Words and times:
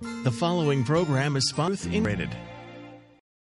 The 0.00 0.30
following 0.30 0.84
program 0.84 1.36
is 1.36 1.48
sponsored. 1.48 2.36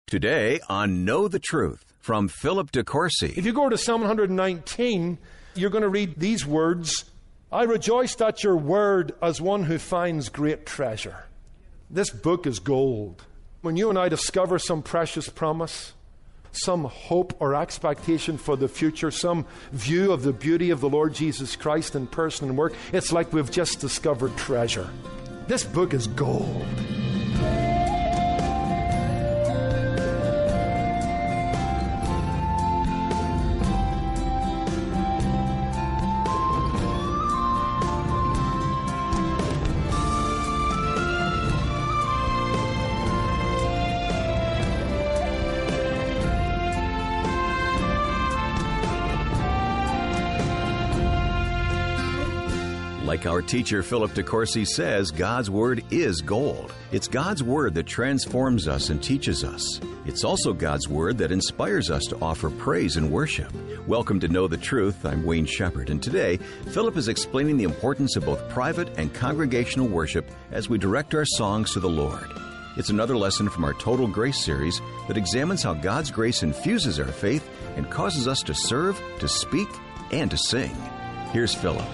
Today 0.07 0.61
on 0.69 1.03
Know 1.03 1.27
the 1.27 1.39
Truth 1.39 1.83
from 1.99 2.29
Philip 2.29 2.71
DeCourcy. 2.71 3.37
If 3.37 3.45
you 3.45 3.51
go 3.51 3.67
to 3.67 3.77
Psalm 3.77 3.99
119, 3.99 5.17
you're 5.55 5.69
going 5.69 5.81
to 5.81 5.89
read 5.89 6.17
these 6.17 6.47
words 6.47 7.11
I 7.51 7.63
rejoiced 7.63 8.21
at 8.21 8.41
your 8.41 8.55
word 8.55 9.11
as 9.21 9.41
one 9.41 9.63
who 9.63 9.79
finds 9.79 10.29
great 10.29 10.65
treasure. 10.65 11.25
This 11.89 12.09
book 12.09 12.47
is 12.47 12.59
gold. 12.59 13.25
When 13.59 13.75
you 13.75 13.89
and 13.89 13.99
I 13.99 14.07
discover 14.07 14.59
some 14.59 14.81
precious 14.81 15.27
promise, 15.27 15.91
some 16.51 16.85
hope 16.85 17.33
or 17.39 17.55
expectation 17.55 18.37
for 18.37 18.55
the 18.55 18.67
future, 18.67 19.11
some 19.11 19.45
view 19.71 20.11
of 20.11 20.23
the 20.23 20.33
beauty 20.33 20.69
of 20.69 20.81
the 20.81 20.89
Lord 20.89 21.13
Jesus 21.13 21.55
Christ 21.55 21.95
in 21.95 22.07
person 22.07 22.49
and 22.49 22.57
work, 22.57 22.73
it's 22.91 23.11
like 23.11 23.33
we've 23.33 23.51
just 23.51 23.79
discovered 23.79 24.35
treasure. 24.37 24.89
This 25.47 25.63
book 25.63 25.93
is 25.93 26.07
gold. 26.07 26.65
Teacher 53.41 53.81
Philip 53.83 54.11
DeCourcy 54.11 54.65
says, 54.67 55.11
God's 55.11 55.49
Word 55.49 55.83
is 55.89 56.21
gold. 56.21 56.73
It's 56.91 57.07
God's 57.07 57.43
Word 57.43 57.73
that 57.75 57.85
transforms 57.85 58.67
us 58.67 58.89
and 58.89 59.01
teaches 59.01 59.43
us. 59.43 59.79
It's 60.05 60.23
also 60.23 60.53
God's 60.53 60.87
Word 60.87 61.17
that 61.17 61.31
inspires 61.31 61.89
us 61.89 62.05
to 62.05 62.17
offer 62.21 62.49
praise 62.49 62.97
and 62.97 63.11
worship. 63.11 63.51
Welcome 63.87 64.19
to 64.19 64.27
Know 64.27 64.47
the 64.47 64.57
Truth. 64.57 65.05
I'm 65.05 65.23
Wayne 65.23 65.45
Shepherd, 65.45 65.89
and 65.89 66.01
today, 66.01 66.37
Philip 66.71 66.97
is 66.97 67.07
explaining 67.07 67.57
the 67.57 67.63
importance 67.63 68.15
of 68.15 68.25
both 68.25 68.49
private 68.49 68.89
and 68.97 69.13
congregational 69.13 69.87
worship 69.87 70.29
as 70.51 70.69
we 70.69 70.77
direct 70.77 71.15
our 71.15 71.25
songs 71.25 71.73
to 71.73 71.79
the 71.79 71.89
Lord. 71.89 72.29
It's 72.77 72.89
another 72.89 73.17
lesson 73.17 73.49
from 73.49 73.65
our 73.65 73.73
Total 73.73 74.07
Grace 74.07 74.43
series 74.43 74.79
that 75.07 75.17
examines 75.17 75.63
how 75.63 75.73
God's 75.73 76.11
grace 76.11 76.43
infuses 76.43 76.99
our 76.99 77.11
faith 77.11 77.49
and 77.75 77.89
causes 77.89 78.27
us 78.27 78.41
to 78.43 78.53
serve, 78.53 79.01
to 79.19 79.27
speak, 79.27 79.67
and 80.11 80.31
to 80.31 80.37
sing. 80.37 80.75
Here's 81.31 81.53
Philip. 81.53 81.87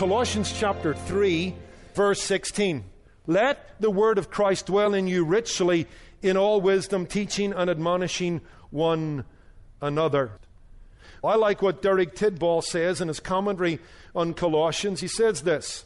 Colossians 0.00 0.50
chapter 0.58 0.94
3, 0.94 1.54
verse 1.92 2.22
16. 2.22 2.84
Let 3.26 3.78
the 3.80 3.90
word 3.90 4.16
of 4.16 4.30
Christ 4.30 4.64
dwell 4.64 4.94
in 4.94 5.06
you 5.06 5.26
richly 5.26 5.86
in 6.22 6.38
all 6.38 6.62
wisdom, 6.62 7.04
teaching 7.04 7.52
and 7.52 7.68
admonishing 7.68 8.40
one 8.70 9.26
another. 9.82 10.30
I 11.22 11.34
like 11.34 11.60
what 11.60 11.82
Derek 11.82 12.14
Tidball 12.14 12.64
says 12.64 13.02
in 13.02 13.08
his 13.08 13.20
commentary 13.20 13.78
on 14.14 14.32
Colossians. 14.32 15.02
He 15.02 15.06
says 15.06 15.42
this 15.42 15.84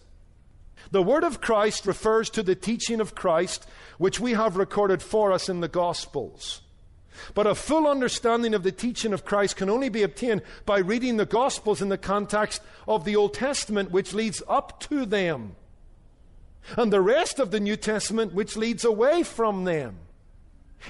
The 0.93 1.03
word 1.03 1.25
of 1.25 1.41
Christ 1.41 1.85
refers 1.85 2.31
to 2.31 2.45
the 2.45 2.55
teaching 2.55 3.01
of 3.01 3.17
Christ, 3.17 3.67
which 3.99 4.21
we 4.21 4.35
have 4.35 4.57
recorded 4.57 5.03
for 5.03 5.33
us 5.33 5.49
in 5.49 5.59
the 5.59 5.67
Gospels. 5.67 6.61
But 7.35 7.47
a 7.47 7.55
full 7.55 7.87
understanding 7.87 8.55
of 8.55 8.63
the 8.63 8.73
teaching 8.73 9.13
of 9.13 9.25
Christ 9.25 9.57
can 9.57 9.71
only 9.71 9.89
be 9.89 10.03
obtained 10.03 10.43
by 10.67 10.79
reading 10.79 11.17
the 11.17 11.27
Gospels 11.27 11.81
in 11.81 11.89
the 11.89 11.99
context 11.99 12.63
of 12.87 13.05
the 13.05 13.17
Old 13.17 13.35
Testament, 13.35 13.91
which 13.91 14.15
leads 14.15 14.43
up 14.49 14.81
to 14.81 15.07
them, 15.07 15.57
and 16.77 16.93
the 16.93 17.01
rest 17.01 17.39
of 17.39 17.51
the 17.51 17.61
New 17.61 17.77
Testament, 17.77 18.35
which 18.35 18.57
leads 18.57 18.85
away 18.85 19.23
from 19.23 19.65
them. 19.65 19.99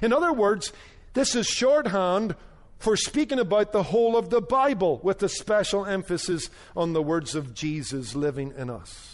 In 0.02 0.12
other 0.12 0.32
words, 0.32 0.72
this 1.14 1.34
is 1.34 1.46
shorthand 1.46 2.34
for 2.78 2.96
speaking 2.96 3.38
about 3.38 3.72
the 3.72 3.84
whole 3.84 4.16
of 4.16 4.30
the 4.30 4.40
Bible, 4.40 5.00
with 5.02 5.22
a 5.22 5.28
special 5.28 5.86
emphasis 5.86 6.50
on 6.76 6.92
the 6.92 7.02
words 7.02 7.34
of 7.34 7.54
Jesus 7.54 8.14
living 8.14 8.52
in 8.56 8.68
us. 8.68 9.10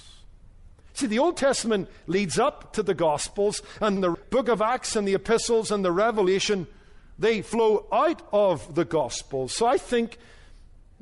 See, 0.95 1.07
the 1.07 1.19
Old 1.19 1.37
Testament 1.37 1.89
leads 2.07 2.39
up 2.39 2.73
to 2.73 2.83
the 2.83 2.95
Gospels, 2.95 3.63
and 3.81 4.03
the 4.03 4.11
book 4.31 4.49
of 4.49 4.61
Acts 4.61 4.97
and 4.97 5.07
the 5.07 5.15
epistles 5.15 5.71
and 5.71 5.85
the 5.85 5.93
Revelation 5.93 6.67
they 7.21 7.43
flow 7.43 7.87
out 7.93 8.23
of 8.33 8.75
the 8.75 8.87
gospel. 8.87 9.47
So 9.47 9.67
I 9.67 9.77
think 9.77 10.19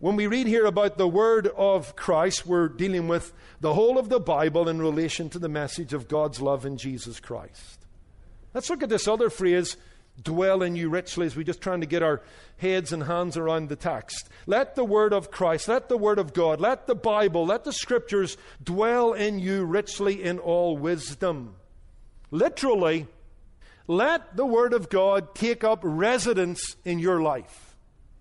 when 0.01 0.17
we 0.17 0.27
read 0.27 0.49
here 0.49 0.67
about 0.67 0.99
the 0.99 1.09
word 1.09 1.47
of 1.56 1.95
Christ, 1.95 2.45
we're 2.45 2.69
dealing 2.69 3.06
with 3.06 3.33
the 3.61 3.75
whole 3.75 3.99
of 3.99 4.09
the 4.09 4.21
Bible 4.21 4.69
in 4.69 4.81
relation 4.81 5.31
to 5.31 5.39
the 5.39 5.49
message 5.49 5.93
of 5.93 6.09
God's 6.09 6.41
love 6.41 6.67
in 6.67 6.77
Jesus 6.77 7.21
Christ. 7.21 7.87
Let's 8.53 8.69
look 8.69 8.83
at 8.83 8.89
this 8.89 9.07
other 9.07 9.31
phrase, 9.31 9.77
dwell 10.21 10.62
in 10.62 10.75
you 10.75 10.89
richly, 10.89 11.27
as 11.27 11.37
we're 11.37 11.45
just 11.45 11.61
trying 11.61 11.83
to 11.83 11.87
get 11.87 12.03
our 12.03 12.21
heads 12.57 12.93
and 12.93 13.05
hands 13.05 13.37
around 13.37 13.69
the 13.69 13.77
text. 13.77 14.28
Let 14.47 14.75
the 14.75 14.84
word 14.84 15.12
of 15.12 15.31
Christ, 15.31 15.69
let 15.69 15.89
the 15.89 15.99
word 15.99 16.19
of 16.19 16.34
God, 16.34 16.61
let 16.61 16.89
the 16.89 16.97
Bible, 16.97 17.47
let 17.47 17.62
the 17.62 17.73
scriptures 17.73 18.37
dwell 18.62 19.12
in 19.12 19.39
you 19.39 19.65
richly 19.65 20.21
in 20.23 20.41
all 20.41 20.77
wisdom. 20.77 21.55
Literally, 22.33 23.07
let 23.88 24.37
the 24.37 24.47
Word 24.47 24.75
of 24.75 24.88
God 24.88 25.34
take 25.34 25.65
up 25.65 25.81
residence 25.82 26.76
in 26.84 27.00
your 27.00 27.21
life. 27.21 27.75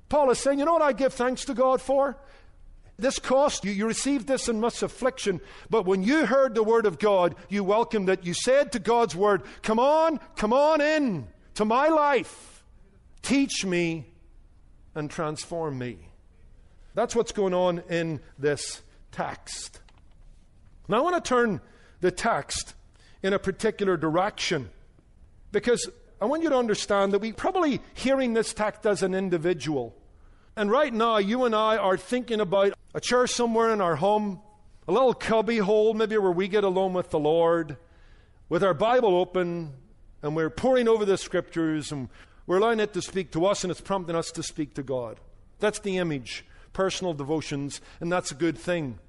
Paul 0.09 0.31
is 0.31 0.39
saying, 0.39 0.57
you 0.57 0.65
know 0.65 0.73
what 0.73 0.81
I 0.81 0.93
give 0.93 1.13
thanks 1.13 1.45
to 1.45 1.53
God 1.53 1.81
for? 1.81 2.17
This 2.97 3.19
cost 3.19 3.63
you. 3.63 3.71
You 3.71 3.85
received 3.85 4.25
this 4.25 4.49
in 4.49 4.59
much 4.59 4.81
affliction. 4.81 5.39
But 5.69 5.85
when 5.85 6.01
you 6.01 6.25
heard 6.25 6.55
the 6.55 6.63
Word 6.63 6.87
of 6.87 6.97
God, 6.97 7.35
you 7.49 7.63
welcomed 7.63 8.09
it. 8.09 8.25
You 8.25 8.33
said 8.33 8.71
to 8.71 8.79
God's 8.79 9.15
Word, 9.15 9.43
Come 9.61 9.77
on, 9.77 10.19
come 10.35 10.53
on 10.53 10.81
in 10.81 11.27
to 11.55 11.65
my 11.65 11.89
life. 11.89 12.63
Teach 13.21 13.65
me 13.65 14.07
and 14.95 15.11
transform 15.11 15.77
me. 15.77 15.97
That's 16.95 17.15
what's 17.15 17.31
going 17.31 17.53
on 17.53 17.83
in 17.89 18.19
this 18.39 18.81
text. 19.11 19.79
Now, 20.87 20.97
I 20.97 21.01
want 21.01 21.23
to 21.23 21.29
turn 21.29 21.61
the 22.01 22.09
text 22.09 22.73
in 23.21 23.33
a 23.33 23.39
particular 23.39 23.97
direction. 23.97 24.69
Because 25.57 25.89
I 26.21 26.25
want 26.25 26.43
you 26.43 26.49
to 26.49 26.55
understand 26.55 27.13
that 27.13 27.19
we 27.19 27.31
probably 27.31 27.81
hearing 27.95 28.33
this 28.33 28.53
text 28.53 28.85
as 28.85 29.01
an 29.01 29.15
individual. 29.15 29.95
And 30.55 30.69
right 30.69 30.93
now, 30.93 31.17
you 31.17 31.45
and 31.45 31.55
I 31.55 31.77
are 31.77 31.97
thinking 31.97 32.39
about 32.39 32.73
a 32.93 33.01
chair 33.01 33.25
somewhere 33.25 33.73
in 33.73 33.81
our 33.81 33.95
home, 33.95 34.39
a 34.87 34.91
little 34.91 35.15
cubby 35.15 35.57
hole, 35.57 35.95
maybe 35.95 36.15
where 36.15 36.31
we 36.31 36.47
get 36.47 36.63
alone 36.63 36.93
with 36.93 37.09
the 37.09 37.17
Lord, 37.17 37.77
with 38.49 38.63
our 38.63 38.75
Bible 38.75 39.15
open, 39.15 39.73
and 40.21 40.35
we're 40.35 40.51
poring 40.51 40.87
over 40.87 41.05
the 41.05 41.17
scriptures, 41.17 41.91
and 41.91 42.07
we're 42.45 42.57
allowing 42.57 42.79
it 42.79 42.93
to 42.93 43.01
speak 43.01 43.31
to 43.31 43.47
us, 43.47 43.63
and 43.63 43.71
it's 43.71 43.81
prompting 43.81 44.15
us 44.15 44.29
to 44.29 44.43
speak 44.43 44.75
to 44.75 44.83
God. 44.83 45.19
That's 45.57 45.79
the 45.79 45.97
image, 45.97 46.45
personal 46.71 47.15
devotions, 47.15 47.81
and 47.99 48.11
that's 48.11 48.29
a 48.29 48.35
good 48.35 48.59
thing. 48.59 48.99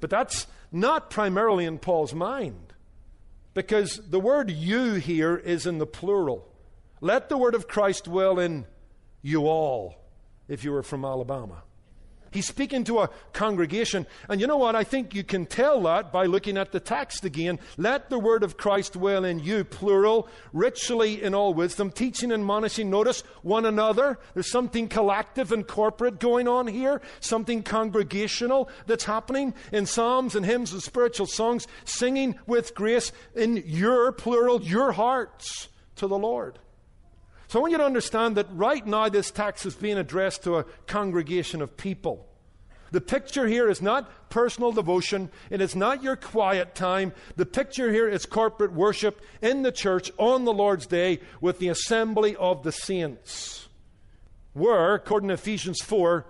But 0.00 0.08
that's 0.08 0.46
not 0.72 1.10
primarily 1.10 1.66
in 1.66 1.78
Paul's 1.78 2.14
mind. 2.14 2.65
Because 3.56 4.02
the 4.10 4.20
word 4.20 4.50
you 4.50 4.92
here 4.96 5.34
is 5.34 5.64
in 5.64 5.78
the 5.78 5.86
plural. 5.86 6.46
Let 7.00 7.30
the 7.30 7.38
word 7.38 7.54
of 7.54 7.66
Christ 7.66 8.04
dwell 8.04 8.38
in 8.38 8.66
you 9.22 9.46
all, 9.46 9.94
if 10.46 10.62
you 10.62 10.72
were 10.72 10.82
from 10.82 11.06
Alabama. 11.06 11.62
He's 12.36 12.46
speaking 12.46 12.84
to 12.84 12.98
a 12.98 13.08
congregation. 13.32 14.06
And 14.28 14.42
you 14.42 14.46
know 14.46 14.58
what? 14.58 14.76
I 14.76 14.84
think 14.84 15.14
you 15.14 15.24
can 15.24 15.46
tell 15.46 15.80
that 15.84 16.12
by 16.12 16.26
looking 16.26 16.58
at 16.58 16.70
the 16.70 16.80
text 16.80 17.24
again. 17.24 17.58
Let 17.78 18.10
the 18.10 18.18
word 18.18 18.42
of 18.42 18.58
Christ 18.58 18.92
dwell 18.92 19.24
in 19.24 19.38
you, 19.38 19.64
plural, 19.64 20.28
richly 20.52 21.22
in 21.22 21.34
all 21.34 21.54
wisdom, 21.54 21.90
teaching 21.90 22.30
and 22.30 22.42
admonishing. 22.42 22.90
Notice 22.90 23.22
one 23.40 23.64
another. 23.64 24.18
There's 24.34 24.50
something 24.50 24.86
collective 24.86 25.50
and 25.50 25.66
corporate 25.66 26.20
going 26.20 26.46
on 26.46 26.66
here, 26.66 27.00
something 27.20 27.62
congregational 27.62 28.68
that's 28.86 29.04
happening 29.04 29.54
in 29.72 29.86
psalms 29.86 30.34
and 30.34 30.44
hymns 30.44 30.74
and 30.74 30.82
spiritual 30.82 31.24
songs, 31.24 31.66
singing 31.86 32.38
with 32.46 32.74
grace 32.74 33.12
in 33.34 33.62
your, 33.64 34.12
plural, 34.12 34.60
your 34.60 34.92
hearts 34.92 35.68
to 35.94 36.06
the 36.06 36.18
Lord. 36.18 36.58
So 37.48 37.60
I 37.60 37.62
want 37.62 37.72
you 37.72 37.78
to 37.78 37.84
understand 37.84 38.36
that 38.36 38.48
right 38.50 38.84
now 38.84 39.08
this 39.08 39.30
text 39.30 39.66
is 39.66 39.74
being 39.74 39.98
addressed 39.98 40.42
to 40.44 40.56
a 40.56 40.64
congregation 40.86 41.62
of 41.62 41.76
people. 41.76 42.25
The 42.96 43.02
picture 43.02 43.46
here 43.46 43.68
is 43.68 43.82
not 43.82 44.30
personal 44.30 44.72
devotion. 44.72 45.28
And 45.50 45.60
It 45.60 45.64
is 45.66 45.76
not 45.76 46.02
your 46.02 46.16
quiet 46.16 46.74
time. 46.74 47.12
The 47.36 47.44
picture 47.44 47.92
here 47.92 48.08
is 48.08 48.24
corporate 48.24 48.72
worship 48.72 49.20
in 49.42 49.60
the 49.60 49.70
church 49.70 50.10
on 50.16 50.46
the 50.46 50.52
Lord's 50.54 50.86
day 50.86 51.20
with 51.42 51.58
the 51.58 51.68
assembly 51.68 52.36
of 52.36 52.62
the 52.62 52.72
saints. 52.72 53.68
Where, 54.54 54.94
according 54.94 55.28
to 55.28 55.34
Ephesians 55.34 55.82
4, 55.82 56.24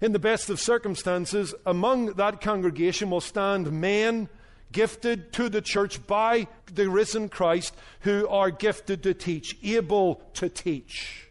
in 0.00 0.12
the 0.12 0.20
best 0.20 0.48
of 0.50 0.60
circumstances, 0.60 1.52
among 1.66 2.12
that 2.12 2.40
congregation 2.40 3.10
will 3.10 3.20
stand 3.20 3.72
men 3.72 4.28
gifted 4.70 5.32
to 5.32 5.48
the 5.48 5.62
church 5.62 6.06
by 6.06 6.46
the 6.72 6.88
risen 6.88 7.28
Christ 7.28 7.74
who 8.02 8.28
are 8.28 8.52
gifted 8.52 9.02
to 9.02 9.14
teach, 9.14 9.56
able 9.64 10.22
to 10.34 10.48
teach. 10.48 11.28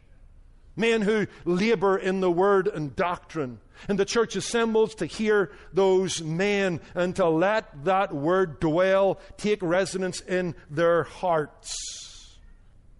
Men 0.75 1.03
who 1.03 1.27
labor 1.45 1.97
in 1.97 2.19
the 2.19 2.29
word 2.29 2.67
and 2.67 2.93
doctrine. 2.93 3.59
And 3.87 3.97
the 3.99 4.05
church 4.05 4.35
assembles 4.35 4.95
to 4.95 5.05
hear 5.05 5.51
those 5.73 6.21
men 6.21 6.81
and 6.95 7.15
to 7.15 7.27
let 7.27 7.85
that 7.85 8.13
word 8.13 8.59
dwell, 8.59 9.19
take 9.37 9.61
residence 9.61 10.21
in 10.21 10.55
their 10.69 11.03
hearts. 11.03 12.37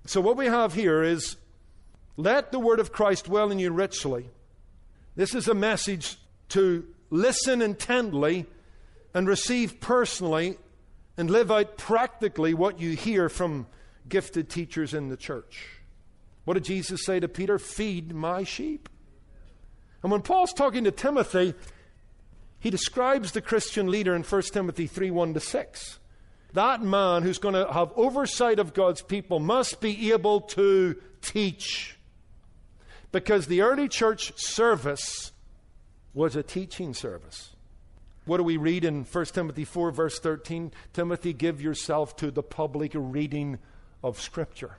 So, 0.06 0.21
what 0.21 0.38
we 0.38 0.45
have 0.45 0.74
here 0.74 1.03
is 1.03 1.35
let 2.15 2.51
the 2.51 2.59
word 2.59 2.79
of 2.79 2.91
Christ 2.91 3.25
dwell 3.25 3.51
in 3.51 3.59
you 3.59 3.71
richly. 3.71 4.29
This 5.15 5.35
is 5.35 5.47
a 5.47 5.53
message 5.53 6.18
to 6.50 6.85
listen 7.09 7.62
intently 7.62 8.45
and 9.13 9.27
receive 9.27 9.80
personally 9.80 10.57
and 11.18 11.30
live 11.30 11.51
out 11.51 11.77
practically 11.77 12.53
what 12.53 12.80
you 12.80 12.95
hear 12.95 13.30
from 13.30 13.68
gifted 14.07 14.50
teachers 14.50 14.94
in 14.94 15.09
the 15.09 15.18
church. 15.18 15.68
What 16.45 16.53
did 16.53 16.65
Jesus 16.65 17.03
say 17.03 17.19
to 17.19 17.27
Peter? 17.27 17.59
Feed 17.59 18.13
my 18.13 18.44
sheep. 18.44 18.88
And 20.07 20.12
when 20.13 20.21
Paul's 20.21 20.54
talking 20.54 20.86
to 20.86 20.92
Timothy, 20.92 21.54
he 22.59 22.69
describes 22.69 23.33
the 23.33 23.42
Christian 23.42 23.92
leader 23.92 24.15
in 24.15 24.24
1 24.24 24.42
Timothy 24.54 24.88
3 24.88 25.12
1 25.12 25.33
to 25.33 25.42
6. 25.42 26.00
That 26.54 26.81
man 26.81 27.24
who's 27.24 27.39
going 27.39 27.56
to 27.56 27.74
have 27.74 27.92
oversight 27.94 28.57
of 28.57 28.74
God's 28.74 29.01
people 29.01 29.42
must 29.42 29.81
be 29.81 30.13
able 30.13 30.39
to 30.39 30.95
teach. 31.21 31.98
Because 33.12 33.48
the 33.48 33.59
early 33.63 33.89
church 33.89 34.31
service 34.38 35.33
was 36.13 36.38
a 36.38 36.42
teaching 36.42 36.94
service. 36.94 37.54
What 38.24 38.38
do 38.38 38.44
we 38.44 38.56
read 38.56 38.86
in 38.86 39.04
1 39.04 39.25
Timothy 39.25 39.65
4, 39.65 39.92
verse 39.92 40.19
13? 40.19 40.71
Timothy, 40.94 41.33
give 41.33 41.62
yourself 41.62 42.15
to 42.15 42.31
the 42.31 42.44
public 42.44 42.94
reading 42.95 43.59
of 44.01 44.21
Scripture. 44.21 44.77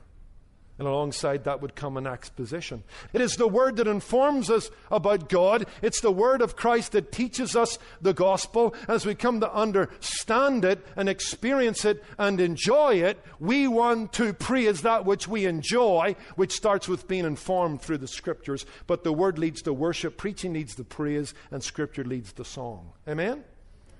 And 0.79 0.87
alongside 0.87 1.43
that 1.45 1.61
would 1.61 1.75
come 1.75 1.97
an 1.97 2.07
exposition. 2.07 2.85
It 3.13 3.21
is 3.21 3.35
the 3.35 3.49
word 3.49 3.77
that 3.77 3.89
informs 3.89 4.49
us 4.49 4.71
about 4.93 5.29
God. 5.29 5.67
It's 5.83 6.01
the 6.01 6.13
word 6.13 6.41
of 6.41 6.55
Christ 6.55 6.93
that 6.93 7.11
teaches 7.11 7.57
us 7.57 7.81
the 8.01 8.15
gospel. 8.15 8.75
As 8.87 9.05
we 9.05 9.17
come 9.17 9.41
to 9.41 9.53
understand 9.53 10.65
it 10.65 10.87
and 10.95 11.09
experience 11.09 11.85
it 11.85 12.05
and 12.17 12.41
enjoy 12.41 13.03
it, 13.03 13.19
we 13.41 13.67
want 13.67 14.13
to 14.15 14.33
praise 14.33 14.83
that 14.83 15.05
which 15.05 15.27
we 15.27 15.47
enjoy, 15.47 16.15
which 16.37 16.53
starts 16.53 16.87
with 16.87 17.09
being 17.09 17.25
informed 17.25 17.83
through 17.83 17.99
the 17.99 18.07
scriptures. 18.07 18.65
But 18.87 19.03
the 19.03 19.13
word 19.13 19.37
leads 19.37 19.63
to 19.63 19.73
worship, 19.73 20.17
preaching 20.17 20.53
leads 20.53 20.77
to 20.77 20.85
praise, 20.85 21.35
and 21.51 21.61
scripture 21.63 22.05
leads 22.05 22.33
to 22.35 22.45
song. 22.45 22.93
Amen? 23.09 23.43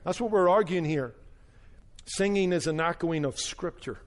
That's 0.05 0.21
what 0.21 0.31
we're 0.31 0.49
arguing 0.49 0.85
here. 0.85 1.15
Singing 2.07 2.53
is 2.53 2.69
an 2.69 2.81
echoing 2.81 3.25
of 3.25 3.39
scripture 3.39 3.99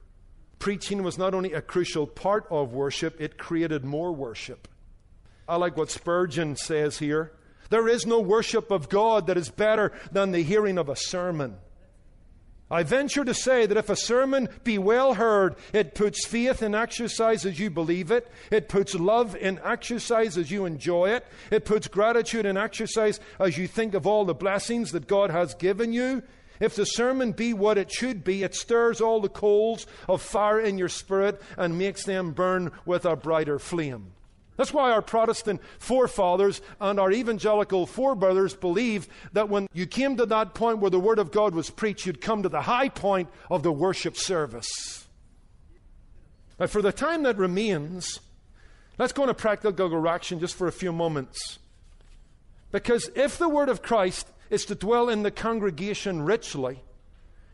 preaching 0.62 1.02
was 1.02 1.18
not 1.18 1.34
only 1.34 1.52
a 1.54 1.60
crucial 1.60 2.06
part 2.06 2.46
of 2.48 2.72
worship, 2.72 3.20
it 3.20 3.36
created 3.36 3.84
more 3.84 4.12
worship. 4.12 4.68
I 5.48 5.56
like 5.56 5.76
what 5.76 5.90
Spurgeon 5.90 6.54
says 6.54 7.00
here. 7.00 7.32
There 7.70 7.88
is 7.88 8.06
no 8.06 8.20
worship 8.20 8.70
of 8.70 8.88
God 8.88 9.26
that 9.26 9.36
is 9.36 9.50
better 9.50 9.90
than 10.12 10.30
the 10.30 10.44
hearing 10.44 10.78
of 10.78 10.88
a 10.88 10.94
sermon. 10.94 11.56
I 12.70 12.84
venture 12.84 13.24
to 13.24 13.34
say 13.34 13.66
that 13.66 13.76
if 13.76 13.90
a 13.90 13.96
sermon 13.96 14.48
be 14.62 14.78
well 14.78 15.14
heard, 15.14 15.56
it 15.72 15.96
puts 15.96 16.24
faith 16.24 16.62
in 16.62 16.76
exercise 16.76 17.44
as 17.44 17.58
you 17.58 17.68
believe 17.68 18.12
it. 18.12 18.30
It 18.52 18.68
puts 18.68 18.94
love 18.94 19.34
in 19.34 19.58
exercise 19.64 20.38
as 20.38 20.52
you 20.52 20.64
enjoy 20.64 21.10
it. 21.10 21.26
It 21.50 21.64
puts 21.64 21.88
gratitude 21.88 22.46
in 22.46 22.56
exercise 22.56 23.18
as 23.40 23.58
you 23.58 23.66
think 23.66 23.94
of 23.94 24.06
all 24.06 24.24
the 24.24 24.32
blessings 24.32 24.92
that 24.92 25.08
God 25.08 25.30
has 25.30 25.56
given 25.56 25.92
you. 25.92 26.22
If 26.60 26.76
the 26.76 26.84
sermon 26.84 27.32
be 27.32 27.52
what 27.52 27.78
it 27.78 27.90
should 27.90 28.24
be, 28.24 28.42
it 28.42 28.54
stirs 28.54 29.00
all 29.00 29.20
the 29.20 29.28
coals 29.28 29.86
of 30.08 30.22
fire 30.22 30.60
in 30.60 30.78
your 30.78 30.88
spirit 30.88 31.40
and 31.56 31.78
makes 31.78 32.04
them 32.04 32.32
burn 32.32 32.72
with 32.84 33.04
a 33.04 33.16
brighter 33.16 33.58
flame. 33.58 34.12
That's 34.56 34.72
why 34.72 34.92
our 34.92 35.02
Protestant 35.02 35.60
forefathers 35.78 36.60
and 36.80 37.00
our 37.00 37.10
evangelical 37.10 37.86
forebrothers 37.86 38.58
believed 38.58 39.08
that 39.32 39.48
when 39.48 39.66
you 39.72 39.86
came 39.86 40.16
to 40.18 40.26
that 40.26 40.54
point 40.54 40.78
where 40.78 40.90
the 40.90 41.00
Word 41.00 41.18
of 41.18 41.32
God 41.32 41.54
was 41.54 41.70
preached, 41.70 42.06
you'd 42.06 42.20
come 42.20 42.42
to 42.42 42.48
the 42.48 42.62
high 42.62 42.90
point 42.90 43.28
of 43.50 43.62
the 43.62 43.72
worship 43.72 44.16
service. 44.16 45.06
Now, 46.60 46.66
for 46.66 46.82
the 46.82 46.92
time 46.92 47.22
that 47.22 47.38
remains, 47.38 48.20
let's 48.98 49.12
go 49.12 49.22
into 49.22 49.34
practical 49.34 50.08
action 50.08 50.38
just 50.38 50.54
for 50.54 50.68
a 50.68 50.72
few 50.72 50.92
moments. 50.92 51.58
Because 52.70 53.10
if 53.16 53.38
the 53.38 53.48
Word 53.48 53.68
of 53.68 53.82
Christ 53.82 54.28
is 54.52 54.66
to 54.66 54.74
dwell 54.74 55.08
in 55.08 55.22
the 55.22 55.30
congregation 55.30 56.20
richly, 56.20 56.82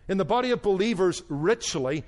in 0.09 0.19
the 0.19 0.25
body 0.25 0.51
of 0.51 0.61
believers 0.61 1.23
richly. 1.29 2.03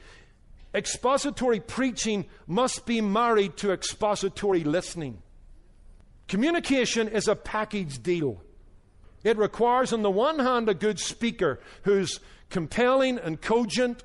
Expository 0.74 1.60
preaching 1.60 2.26
must 2.48 2.86
be 2.86 3.00
married 3.00 3.56
to 3.56 3.70
expository 3.70 4.64
listening. 4.64 5.22
Communication 6.26 7.06
is 7.06 7.28
a 7.28 7.36
package 7.36 8.02
deal. 8.02 8.42
It 9.22 9.38
requires, 9.38 9.92
on 9.92 10.02
the 10.02 10.10
one 10.10 10.40
hand, 10.40 10.68
a 10.68 10.74
good 10.74 10.98
speaker 10.98 11.60
who's 11.84 12.18
compelling 12.48 13.16
and 13.18 13.40
cogent 13.40 14.02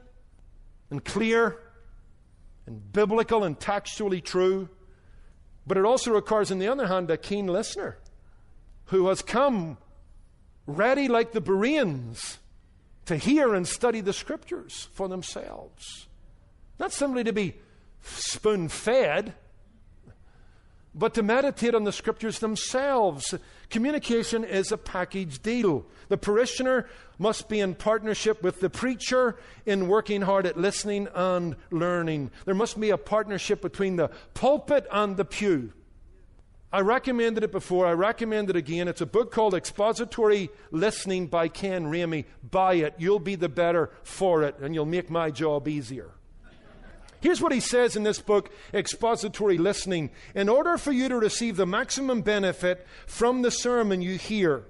and 0.91 1.03
clear 1.03 1.57
and 2.67 2.93
biblical 2.93 3.43
and 3.43 3.59
textually 3.59 4.21
true. 4.21 4.69
But 5.65 5.77
it 5.77 5.85
also 5.85 6.11
requires, 6.13 6.51
on 6.51 6.59
the 6.59 6.67
other 6.67 6.85
hand, 6.85 7.09
a 7.09 7.17
keen 7.17 7.47
listener 7.47 7.97
who 8.85 9.07
has 9.07 9.23
come 9.23 9.77
ready 10.67 11.07
like 11.07 11.31
the 11.31 11.41
Bereans 11.41 12.39
to 13.05 13.17
hear 13.17 13.53
and 13.53 13.67
study 13.67 14.01
the 14.01 14.13
scriptures 14.13 14.87
for 14.93 15.07
themselves. 15.07 16.07
Not 16.79 16.91
simply 16.91 17.23
to 17.23 17.33
be 17.33 17.55
spoon 18.01 18.67
fed, 18.67 19.33
but 20.93 21.13
to 21.13 21.23
meditate 21.23 21.75
on 21.75 21.83
the 21.83 21.91
scriptures 21.91 22.39
themselves. 22.39 23.35
Communication 23.69 24.43
is 24.43 24.71
a 24.71 24.77
package 24.77 25.41
deal. 25.41 25.85
The 26.07 26.17
parishioner 26.17 26.87
must 27.19 27.49
be 27.49 27.59
in 27.59 27.75
partnership 27.75 28.41
with 28.41 28.61
the 28.61 28.69
preacher 28.69 29.37
in 29.65 29.87
working 29.87 30.21
hard 30.21 30.45
at 30.45 30.57
listening 30.57 31.07
and 31.13 31.55
learning. 31.69 32.31
There 32.45 32.55
must 32.55 32.79
be 32.79 32.91
a 32.91 32.97
partnership 32.97 33.61
between 33.61 33.97
the 33.97 34.09
pulpit 34.33 34.87
and 34.91 35.17
the 35.17 35.25
pew. 35.25 35.73
I 36.75 36.81
recommended 36.81 37.41
it 37.45 37.53
before. 37.53 37.87
I 37.87 37.93
recommend 37.93 38.49
it 38.49 38.57
again. 38.57 38.89
It's 38.89 38.99
a 38.99 39.05
book 39.05 39.31
called 39.31 39.55
Expository 39.55 40.49
Listening 40.71 41.27
by 41.27 41.47
Ken 41.47 41.85
Ramey. 41.85 42.25
Buy 42.51 42.73
it. 42.73 42.95
You'll 42.97 43.19
be 43.19 43.35
the 43.35 43.47
better 43.47 43.91
for 44.03 44.43
it, 44.43 44.59
and 44.59 44.75
you'll 44.75 44.85
make 44.85 45.09
my 45.09 45.31
job 45.31 45.69
easier. 45.69 46.11
Here's 47.21 47.39
what 47.39 47.53
he 47.53 47.61
says 47.61 47.95
in 47.95 48.03
this 48.03 48.19
book, 48.19 48.51
Expository 48.73 49.57
Listening. 49.57 50.09
In 50.33 50.49
order 50.49 50.77
for 50.77 50.91
you 50.91 51.07
to 51.07 51.15
receive 51.15 51.55
the 51.55 51.65
maximum 51.65 52.19
benefit 52.19 52.85
from 53.07 53.41
the 53.41 53.51
sermon 53.51 54.01
you 54.01 54.17
hear, 54.17 54.65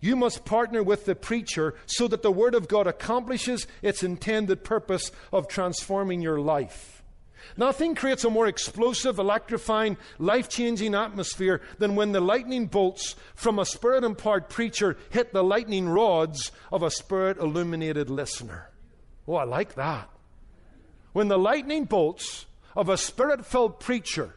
you 0.00 0.14
must 0.14 0.44
partner 0.44 0.80
with 0.80 1.06
the 1.06 1.16
preacher 1.16 1.74
so 1.86 2.06
that 2.06 2.22
the 2.22 2.30
Word 2.30 2.54
of 2.54 2.68
God 2.68 2.86
accomplishes 2.86 3.66
its 3.82 4.04
intended 4.04 4.62
purpose 4.62 5.10
of 5.32 5.48
transforming 5.48 6.22
your 6.22 6.38
life. 6.38 7.01
Nothing 7.56 7.94
creates 7.94 8.24
a 8.24 8.30
more 8.30 8.46
explosive, 8.46 9.18
electrifying, 9.18 9.96
life 10.18 10.48
changing 10.48 10.94
atmosphere 10.94 11.60
than 11.78 11.94
when 11.94 12.12
the 12.12 12.20
lightning 12.20 12.66
bolts 12.66 13.16
from 13.34 13.58
a 13.58 13.64
spirit 13.64 14.04
empowered 14.04 14.48
preacher 14.48 14.96
hit 15.10 15.32
the 15.32 15.44
lightning 15.44 15.88
rods 15.88 16.52
of 16.70 16.82
a 16.82 16.90
spirit 16.90 17.38
illuminated 17.38 18.10
listener. 18.10 18.70
Oh, 19.26 19.34
I 19.34 19.44
like 19.44 19.74
that. 19.74 20.08
When 21.12 21.28
the 21.28 21.38
lightning 21.38 21.84
bolts 21.84 22.46
of 22.74 22.88
a 22.88 22.96
spirit 22.96 23.44
filled 23.44 23.80
preacher 23.80 24.34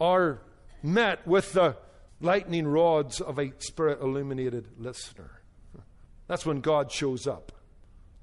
are 0.00 0.40
met 0.82 1.26
with 1.26 1.52
the 1.52 1.76
lightning 2.20 2.66
rods 2.66 3.20
of 3.20 3.38
a 3.38 3.52
spirit 3.58 4.00
illuminated 4.00 4.68
listener, 4.78 5.42
that's 6.26 6.46
when 6.46 6.60
God 6.60 6.90
shows 6.90 7.26
up. 7.26 7.52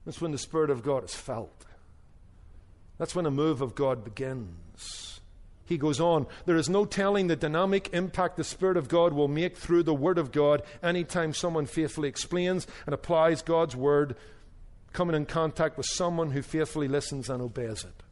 That's 0.05 0.21
when 0.21 0.31
the 0.31 0.39
Spirit 0.39 0.71
of 0.71 0.81
God 0.81 1.03
is 1.03 1.13
felt. 1.13 1.65
That's 2.99 3.15
when 3.15 3.25
a 3.25 3.31
move 3.31 3.61
of 3.61 3.73
God 3.73 4.03
begins. 4.03 5.19
He 5.65 5.77
goes 5.77 5.99
on, 5.99 6.27
there 6.45 6.55
is 6.55 6.67
no 6.67 6.85
telling 6.85 7.27
the 7.27 7.35
dynamic 7.35 7.89
impact 7.93 8.37
the 8.37 8.43
Spirit 8.43 8.75
of 8.75 8.87
God 8.87 9.13
will 9.13 9.27
make 9.27 9.55
through 9.55 9.83
the 9.83 9.93
Word 9.93 10.17
of 10.17 10.31
God 10.31 10.63
anytime 10.83 11.33
someone 11.33 11.65
faithfully 11.65 12.09
explains 12.09 12.67
and 12.85 12.93
applies 12.93 13.41
God's 13.41 13.75
Word, 13.75 14.15
coming 14.93 15.15
in 15.15 15.27
contact 15.27 15.77
with 15.77 15.85
someone 15.85 16.31
who 16.31 16.41
faithfully 16.41 16.87
listens 16.87 17.29
and 17.29 17.41
obeys 17.41 17.83
it. 17.83 18.03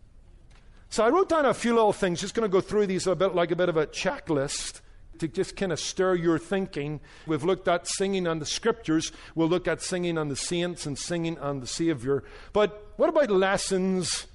So 0.89 1.03
I 1.03 1.10
wrote 1.10 1.29
down 1.29 1.46
a 1.46 1.53
few 1.53 1.74
little 1.74 1.94
things, 1.94 2.22
just 2.22 2.36
going 2.36 2.50
to 2.50 2.51
go 2.51 2.62
through 2.62 2.88
these 2.88 3.08
a 3.08 3.15
bit 3.15 3.36
like 3.36 3.51
a 3.51 3.56
bit 3.56 3.70
of 3.70 3.75
a 3.75 3.88
checklist. 3.88 4.82
to 5.20 5.27
just 5.27 5.56
kind 5.56 5.72
of 5.72 5.79
stir 5.79 6.15
your 6.15 6.39
thinking. 6.39 7.00
We've 7.25 7.44
looked 7.44 7.67
at 7.67 7.88
singing 7.88 8.27
on 8.27 8.39
the 8.39 8.46
scriptures. 8.46 9.12
We'll 9.36 9.50
look 9.50 9.67
at 9.67 9.82
singing 9.82 10.17
on 10.17 10.29
the 10.29 10.36
saints 10.36 10.86
and 10.86 10.98
singing 10.98 11.38
on 11.39 11.60
the 11.60 11.67
Savior. 11.67 12.24
But 12.53 12.94
what 12.98 13.10
about 13.10 13.29
lessons 13.29 14.27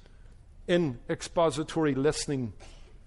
in 0.67 0.99
expository 1.09 1.95
listening? 1.95 2.53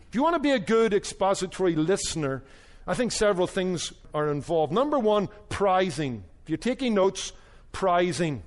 If 0.08 0.14
you 0.14 0.22
want 0.22 0.34
to 0.34 0.40
be 0.40 0.52
a 0.52 0.58
good 0.58 0.94
expository 0.94 1.74
listener, 1.74 2.42
I 2.86 2.94
think 2.94 3.12
several 3.12 3.46
things 3.46 3.92
are 4.14 4.28
involved. 4.28 4.72
Number 4.72 4.98
one, 4.98 5.28
prizing. 5.48 6.24
If 6.44 6.50
you're 6.50 6.58
taking 6.58 6.94
notes, 6.94 7.32
prizing. 7.72 8.42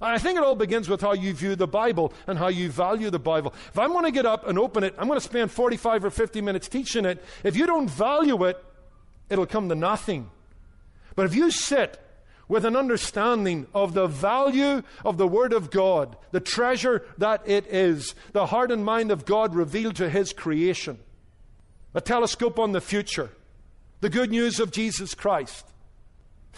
I 0.00 0.18
think 0.18 0.36
it 0.36 0.44
all 0.44 0.54
begins 0.54 0.88
with 0.88 1.00
how 1.00 1.14
you 1.14 1.32
view 1.32 1.56
the 1.56 1.66
Bible 1.66 2.12
and 2.26 2.38
how 2.38 2.48
you 2.48 2.70
value 2.70 3.10
the 3.10 3.18
Bible. 3.18 3.54
If 3.68 3.78
I'm 3.78 3.92
going 3.92 4.04
to 4.04 4.10
get 4.10 4.26
up 4.26 4.46
and 4.46 4.58
open 4.58 4.84
it, 4.84 4.94
I'm 4.98 5.08
going 5.08 5.18
to 5.18 5.24
spend 5.24 5.50
45 5.50 6.04
or 6.04 6.10
50 6.10 6.40
minutes 6.42 6.68
teaching 6.68 7.06
it. 7.06 7.24
If 7.42 7.56
you 7.56 7.66
don't 7.66 7.88
value 7.88 8.44
it, 8.44 8.62
it'll 9.30 9.46
come 9.46 9.70
to 9.70 9.74
nothing. 9.74 10.30
But 11.14 11.26
if 11.26 11.34
you 11.34 11.50
sit 11.50 11.98
with 12.48 12.64
an 12.64 12.76
understanding 12.76 13.66
of 13.74 13.94
the 13.94 14.06
value 14.06 14.82
of 15.04 15.16
the 15.16 15.26
Word 15.26 15.52
of 15.52 15.70
God, 15.70 16.16
the 16.30 16.40
treasure 16.40 17.04
that 17.18 17.42
it 17.46 17.66
is, 17.66 18.14
the 18.32 18.46
heart 18.46 18.70
and 18.70 18.84
mind 18.84 19.10
of 19.10 19.24
God 19.24 19.54
revealed 19.54 19.96
to 19.96 20.08
His 20.08 20.32
creation, 20.32 20.98
a 21.94 22.00
telescope 22.00 22.58
on 22.58 22.72
the 22.72 22.80
future, 22.80 23.30
the 24.00 24.10
good 24.10 24.30
news 24.30 24.60
of 24.60 24.70
Jesus 24.70 25.14
Christ, 25.14 25.66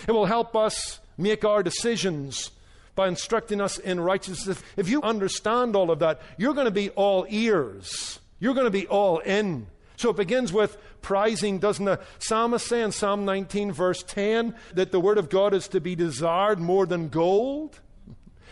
it 0.06 0.12
will 0.12 0.26
help 0.26 0.54
us 0.54 1.00
make 1.16 1.44
our 1.44 1.62
decisions 1.62 2.50
by 2.94 3.08
instructing 3.08 3.60
us 3.60 3.78
in 3.78 4.00
righteousness. 4.00 4.62
If 4.76 4.88
you 4.88 5.02
understand 5.02 5.76
all 5.76 5.90
of 5.90 6.00
that, 6.00 6.20
you're 6.36 6.54
going 6.54 6.66
to 6.66 6.70
be 6.70 6.90
all 6.90 7.26
ears. 7.28 8.18
You're 8.40 8.54
going 8.54 8.66
to 8.66 8.70
be 8.70 8.86
all 8.86 9.18
in. 9.18 9.68
So 9.96 10.10
it 10.10 10.16
begins 10.16 10.52
with 10.52 10.76
prizing, 11.02 11.58
doesn't 11.58 11.84
the 11.84 12.00
psalmist 12.18 12.66
say 12.66 12.82
in 12.82 12.92
Psalm 12.92 13.24
19, 13.24 13.72
verse 13.72 14.02
10, 14.02 14.54
that 14.74 14.92
the 14.92 15.00
word 15.00 15.18
of 15.18 15.28
God 15.28 15.54
is 15.54 15.68
to 15.68 15.80
be 15.80 15.94
desired 15.94 16.58
more 16.58 16.86
than 16.86 17.08
gold? 17.08 17.80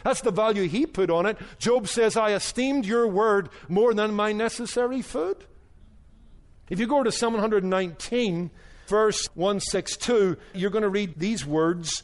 That's 0.04 0.20
the 0.20 0.30
value 0.30 0.68
he 0.68 0.86
put 0.86 1.10
on 1.10 1.26
it. 1.26 1.36
Job 1.58 1.88
says, 1.88 2.16
I 2.16 2.32
esteemed 2.32 2.86
your 2.86 3.08
word 3.08 3.48
more 3.68 3.92
than 3.92 4.14
my 4.14 4.32
necessary 4.32 5.02
food. 5.02 5.44
If 6.70 6.78
you 6.78 6.86
go 6.86 7.02
to 7.02 7.12
Psalm 7.12 7.32
119, 7.34 8.50
verse 8.86 9.26
162, 9.34 10.36
you're 10.54 10.70
going 10.70 10.82
to 10.82 10.88
read 10.88 11.18
these 11.18 11.44
words 11.44 12.02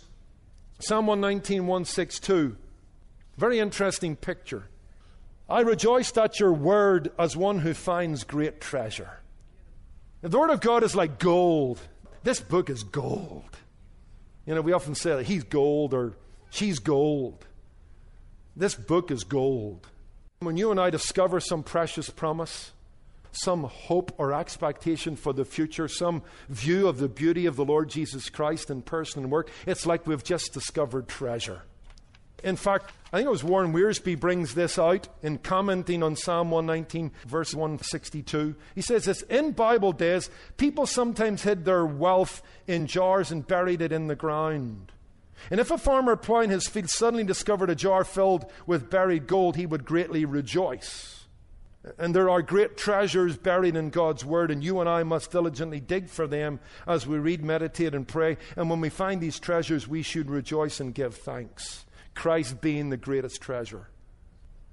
Psalm 0.80 1.06
119, 1.06 1.68
162. 1.68 2.56
Very 3.37 3.61
interesting 3.61 4.16
picture. 4.16 4.64
I 5.49 5.61
rejoiced 5.61 6.18
at 6.18 6.40
your 6.40 6.52
word 6.52 7.12
as 7.18 7.37
one 7.37 7.61
who 7.61 7.72
finds 7.72 8.25
great 8.25 8.61
treasure. 8.61 9.22
The 10.23 10.38
word 10.38 10.50
of 10.50 10.61
God 10.61 10.85
is 10.85 10.95
like 10.95 11.19
gold. 11.19 11.81
This 12.23 12.41
book 12.41 12.71
is 12.71 12.85
gold. 12.85 13.59
You 14.47 14.55
know, 14.55 14.61
we 14.61 14.73
often 14.73 14.95
say 14.95 15.17
that 15.17 15.26
he's 15.26 15.43
gold 15.43 15.93
or 15.93 16.14
she's 16.50 16.79
gold. 16.79 17.45
This 18.55 18.76
book 18.76 19.11
is 19.11 19.25
gold. 19.25 19.88
When 20.38 20.57
you 20.57 20.71
and 20.71 20.81
I 20.81 20.91
discover 20.91 21.41
some 21.41 21.64
precious 21.64 22.09
promise, 22.09 22.71
some 23.33 23.64
hope 23.64 24.12
or 24.19 24.33
expectation 24.33 25.17
for 25.17 25.33
the 25.33 25.45
future, 25.45 25.88
some 25.88 26.23
view 26.49 26.87
of 26.87 26.99
the 26.99 27.09
beauty 27.09 27.47
of 27.47 27.57
the 27.57 27.64
Lord 27.64 27.88
Jesus 27.88 28.31
Christ 28.31 28.71
in 28.71 28.83
person 28.83 29.25
and 29.25 29.33
work, 29.33 29.50
it's 29.67 29.87
like 29.87 30.07
we've 30.07 30.23
just 30.23 30.52
discovered 30.52 31.09
treasure. 31.09 31.62
In 32.42 32.56
fact, 32.56 32.92
I 33.12 33.18
think 33.18 33.26
it 33.26 33.30
was 33.30 33.44
Warren 33.44 33.72
Wiersbe 33.72 34.18
brings 34.18 34.54
this 34.54 34.78
out 34.78 35.06
in 35.22 35.38
commenting 35.38 36.02
on 36.02 36.16
Psalm 36.16 36.50
119, 36.50 37.12
verse 37.26 37.54
162. 37.54 38.54
He 38.75 38.80
says 38.80 39.04
this 39.04 39.22
In 39.22 39.52
Bible 39.52 39.92
days, 39.92 40.30
people 40.56 40.87
sometimes 40.87 41.42
hid 41.42 41.64
their 41.64 41.84
wealth 41.84 42.42
in 42.66 42.87
jars 42.87 43.30
and 43.30 43.46
buried 43.46 43.82
it 43.82 43.92
in 43.92 44.06
the 44.06 44.16
ground. 44.16 44.92
And 45.50 45.61
if 45.61 45.70
a 45.70 45.78
farmer 45.78 46.16
plowing 46.16 46.50
his 46.50 46.66
field 46.66 46.88
suddenly 46.88 47.25
discovered 47.25 47.70
a 47.70 47.75
jar 47.75 48.04
filled 48.04 48.50
with 48.66 48.90
buried 48.90 49.26
gold, 49.26 49.56
he 49.56 49.66
would 49.66 49.84
greatly 49.84 50.25
rejoice. 50.25 51.26
And 51.99 52.14
there 52.14 52.30
are 52.30 52.42
great 52.42 52.76
treasures 52.76 53.37
buried 53.37 53.75
in 53.75 53.90
God's 53.90 54.25
Word, 54.25 54.52
and 54.52 54.62
you 54.62 54.78
and 54.78 54.88
I 54.88 55.02
must 55.02 55.32
diligently 55.32 55.80
dig 55.80 56.08
for 56.08 56.28
them 56.28 56.61
as 56.87 57.08
we 57.08 57.18
read, 57.18 57.44
meditate, 57.44 57.92
and 57.92 58.06
pray. 58.06 58.38
And 58.56 58.70
when 58.70 58.80
we 58.80 58.88
find 58.88 59.20
these 59.20 59.40
treasures, 59.40 59.88
we 59.88 60.02
should 60.02 60.30
rejoice 60.30 60.78
and 60.78 60.94
give 60.94 61.16
thanks. 61.16 61.84
Christ 62.14 62.61
being 62.61 62.90
the 62.90 62.97
greatest 62.97 63.40
treasure. 63.40 63.88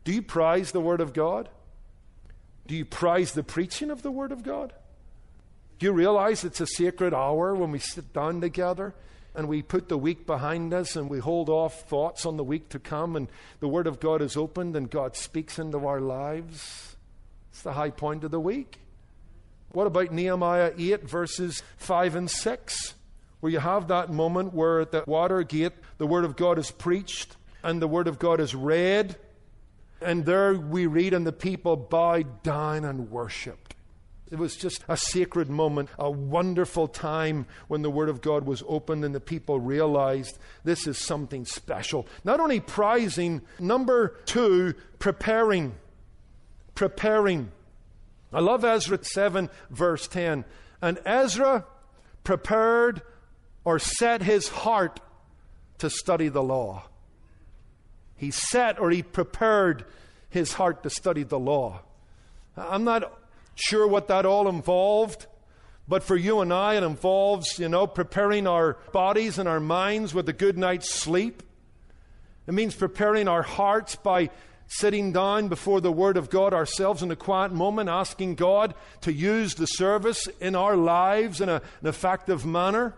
Do 0.03 0.13
you 0.13 0.21
prize 0.21 0.71
the 0.71 0.81
Word 0.81 1.01
of 1.01 1.13
God? 1.13 1.49
Do 2.67 2.75
you 2.75 2.85
prize 2.85 3.33
the 3.33 3.43
preaching 3.43 3.89
of 3.91 4.01
the 4.01 4.11
Word 4.11 4.31
of 4.31 4.43
God? 4.43 4.73
Do 5.79 5.85
you 5.85 5.93
realize 5.93 6.43
it's 6.43 6.61
a 6.61 6.67
sacred 6.67 7.13
hour 7.13 7.55
when 7.55 7.71
we 7.71 7.79
sit 7.79 8.13
down 8.13 8.41
together 8.41 8.93
and 9.33 9.47
we 9.47 9.61
put 9.61 9.87
the 9.87 9.97
week 9.97 10.25
behind 10.25 10.73
us 10.73 10.95
and 10.95 11.09
we 11.09 11.19
hold 11.19 11.49
off 11.49 11.87
thoughts 11.87 12.25
on 12.25 12.35
the 12.35 12.43
week 12.43 12.69
to 12.69 12.79
come 12.79 13.15
and 13.15 13.27
the 13.59 13.67
Word 13.67 13.87
of 13.87 13.99
God 13.99 14.21
is 14.21 14.35
opened 14.35 14.75
and 14.75 14.89
God 14.89 15.15
speaks 15.15 15.57
into 15.57 15.85
our 15.87 16.01
lives? 16.01 16.95
It's 17.51 17.61
the 17.61 17.73
high 17.73 17.91
point 17.91 18.23
of 18.23 18.31
the 18.31 18.39
week. 18.39 18.79
What 19.71 19.87
about 19.87 20.11
Nehemiah 20.11 20.73
8, 20.77 21.03
verses 21.03 21.63
5 21.77 22.15
and 22.15 22.29
6, 22.29 22.93
where 23.39 23.51
you 23.51 23.59
have 23.59 23.87
that 23.87 24.11
moment 24.11 24.53
where 24.53 24.81
at 24.81 24.91
the 24.91 25.03
water 25.07 25.43
gate 25.43 25.73
the 25.97 26.07
Word 26.07 26.25
of 26.25 26.35
God 26.35 26.57
is 26.57 26.71
preached 26.71 27.35
and 27.63 27.81
the 27.81 27.87
Word 27.87 28.07
of 28.07 28.19
God 28.19 28.39
is 28.39 28.55
read, 28.55 29.17
and 30.01 30.25
there 30.25 30.53
we 30.53 30.85
read, 30.85 31.13
and 31.13 31.27
the 31.27 31.33
people 31.33 31.75
bowed 31.75 32.41
down 32.41 32.85
and 32.85 33.11
worshipped. 33.11 33.75
It 34.31 34.37
was 34.37 34.55
just 34.55 34.83
a 34.87 34.95
sacred 34.95 35.49
moment, 35.49 35.89
a 35.97 36.09
wonderful 36.09 36.87
time 36.87 37.47
when 37.67 37.81
the 37.81 37.89
Word 37.89 38.09
of 38.09 38.21
God 38.21 38.45
was 38.45 38.63
opened 38.67 39.03
and 39.03 39.13
the 39.13 39.19
people 39.19 39.59
realized 39.59 40.37
this 40.63 40.87
is 40.87 40.97
something 40.97 41.45
special. 41.45 42.07
Not 42.23 42.39
only 42.39 42.59
prizing, 42.59 43.41
number 43.59 44.19
two, 44.25 44.75
preparing 44.99 45.73
preparing. 46.79 47.51
I 48.31 48.39
love 48.39 48.63
Ezra 48.63 49.03
7, 49.03 49.49
verse 49.69 50.07
10. 50.07 50.45
And 50.81 50.97
Ezra 51.05 51.65
prepared 52.23 53.01
or 53.69 53.77
set 53.77 54.23
his 54.23 54.47
heart 54.47 54.99
to 55.77 55.91
study 55.91 56.27
the 56.27 56.41
law. 56.41 56.81
He 58.15 58.31
set 58.31 58.79
or 58.79 58.89
he 58.89 59.03
prepared 59.03 59.85
his 60.27 60.53
heart 60.53 60.81
to 60.81 60.89
study 60.89 61.21
the 61.21 61.37
law. 61.37 61.81
I'm 62.57 62.83
not 62.83 63.13
sure 63.53 63.87
what 63.87 64.07
that 64.07 64.25
all 64.25 64.49
involved, 64.49 65.27
but 65.87 66.01
for 66.01 66.15
you 66.15 66.39
and 66.39 66.51
I, 66.51 66.77
it 66.77 66.83
involves, 66.83 67.59
you 67.59 67.69
know, 67.69 67.85
preparing 67.85 68.47
our 68.47 68.73
bodies 68.91 69.37
and 69.37 69.47
our 69.47 69.59
minds 69.59 70.15
with 70.15 70.27
a 70.27 70.33
good 70.33 70.57
night's 70.57 70.91
sleep. 70.91 71.43
It 72.47 72.55
means 72.55 72.73
preparing 72.73 73.27
our 73.27 73.43
hearts 73.43 73.95
by 73.95 74.31
sitting 74.65 75.11
down 75.11 75.47
before 75.47 75.79
the 75.79 75.91
Word 75.91 76.17
of 76.17 76.31
God 76.31 76.55
ourselves 76.55 77.03
in 77.03 77.11
a 77.11 77.15
quiet 77.15 77.51
moment, 77.51 77.87
asking 77.87 78.33
God 78.33 78.73
to 79.01 79.13
use 79.13 79.53
the 79.53 79.67
service 79.67 80.27
in 80.41 80.55
our 80.55 80.75
lives 80.75 81.39
in 81.39 81.49
a, 81.49 81.61
an 81.81 81.87
effective 81.87 82.47
manner. 82.47 82.95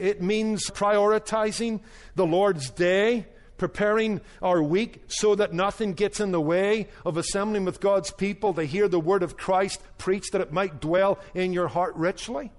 It 0.00 0.22
means 0.22 0.70
prioritizing 0.70 1.80
the 2.14 2.26
Lord's 2.26 2.70
day, 2.70 3.26
preparing 3.58 4.20
our 4.40 4.62
week 4.62 5.02
so 5.08 5.34
that 5.34 5.52
nothing 5.52 5.92
gets 5.92 6.20
in 6.20 6.32
the 6.32 6.40
way 6.40 6.88
of 7.04 7.16
assembling 7.18 7.66
with 7.66 7.80
God's 7.80 8.10
people 8.10 8.54
to 8.54 8.64
hear 8.64 8.88
the 8.88 8.98
Word 8.98 9.22
of 9.22 9.36
Christ 9.36 9.80
preached 9.98 10.32
that 10.32 10.40
it 10.40 10.52
might 10.52 10.80
dwell 10.80 11.18
in 11.34 11.52
your 11.52 11.68
heart 11.68 11.94
richly. 11.96 12.50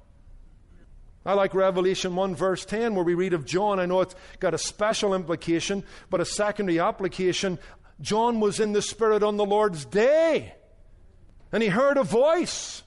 I 1.25 1.33
like 1.33 1.53
Revelation 1.53 2.15
1, 2.15 2.36
verse 2.36 2.65
10, 2.65 2.95
where 2.95 3.03
we 3.03 3.13
read 3.13 3.33
of 3.33 3.45
John. 3.45 3.79
I 3.79 3.86
know 3.86 4.01
it's 4.01 4.15
got 4.39 4.53
a 4.53 4.60
special 4.60 5.13
implication, 5.13 5.83
but 6.10 6.21
a 6.21 6.25
secondary 6.25 6.79
application 6.79 7.60
John 8.01 8.39
was 8.39 8.60
in 8.60 8.74
the 8.74 8.81
Spirit 8.81 9.21
on 9.21 9.38
the 9.38 9.45
Lord's 9.45 9.86
day, 9.86 10.55
and 11.51 11.62
he 11.62 11.69
heard 11.69 11.98
a 11.98 12.03
voice. 12.03 12.81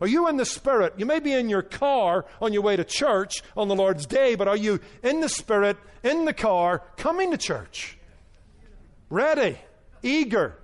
Are 0.00 0.06
you 0.06 0.28
in 0.28 0.36
the 0.36 0.44
Spirit? 0.44 0.94
You 0.96 1.06
may 1.06 1.18
be 1.18 1.32
in 1.32 1.48
your 1.48 1.62
car 1.62 2.24
on 2.40 2.52
your 2.52 2.62
way 2.62 2.76
to 2.76 2.84
church 2.84 3.42
on 3.56 3.68
the 3.68 3.74
Lord's 3.74 4.06
day, 4.06 4.34
but 4.34 4.46
are 4.48 4.56
you 4.56 4.80
in 5.02 5.20
the 5.20 5.28
Spirit, 5.28 5.76
in 6.02 6.24
the 6.24 6.32
car, 6.32 6.82
coming 6.96 7.30
to 7.32 7.36
church? 7.36 7.98
Ready, 9.10 9.58
eager, 10.02 10.56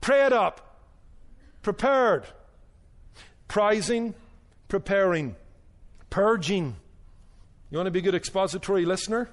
prayed 0.00 0.32
up, 0.32 0.80
prepared, 1.62 2.24
prizing, 3.46 4.14
preparing, 4.68 5.36
purging. 6.10 6.76
You 7.70 7.78
want 7.78 7.86
to 7.86 7.92
be 7.92 8.00
a 8.00 8.02
good 8.02 8.14
expository 8.14 8.84
listener? 8.84 9.30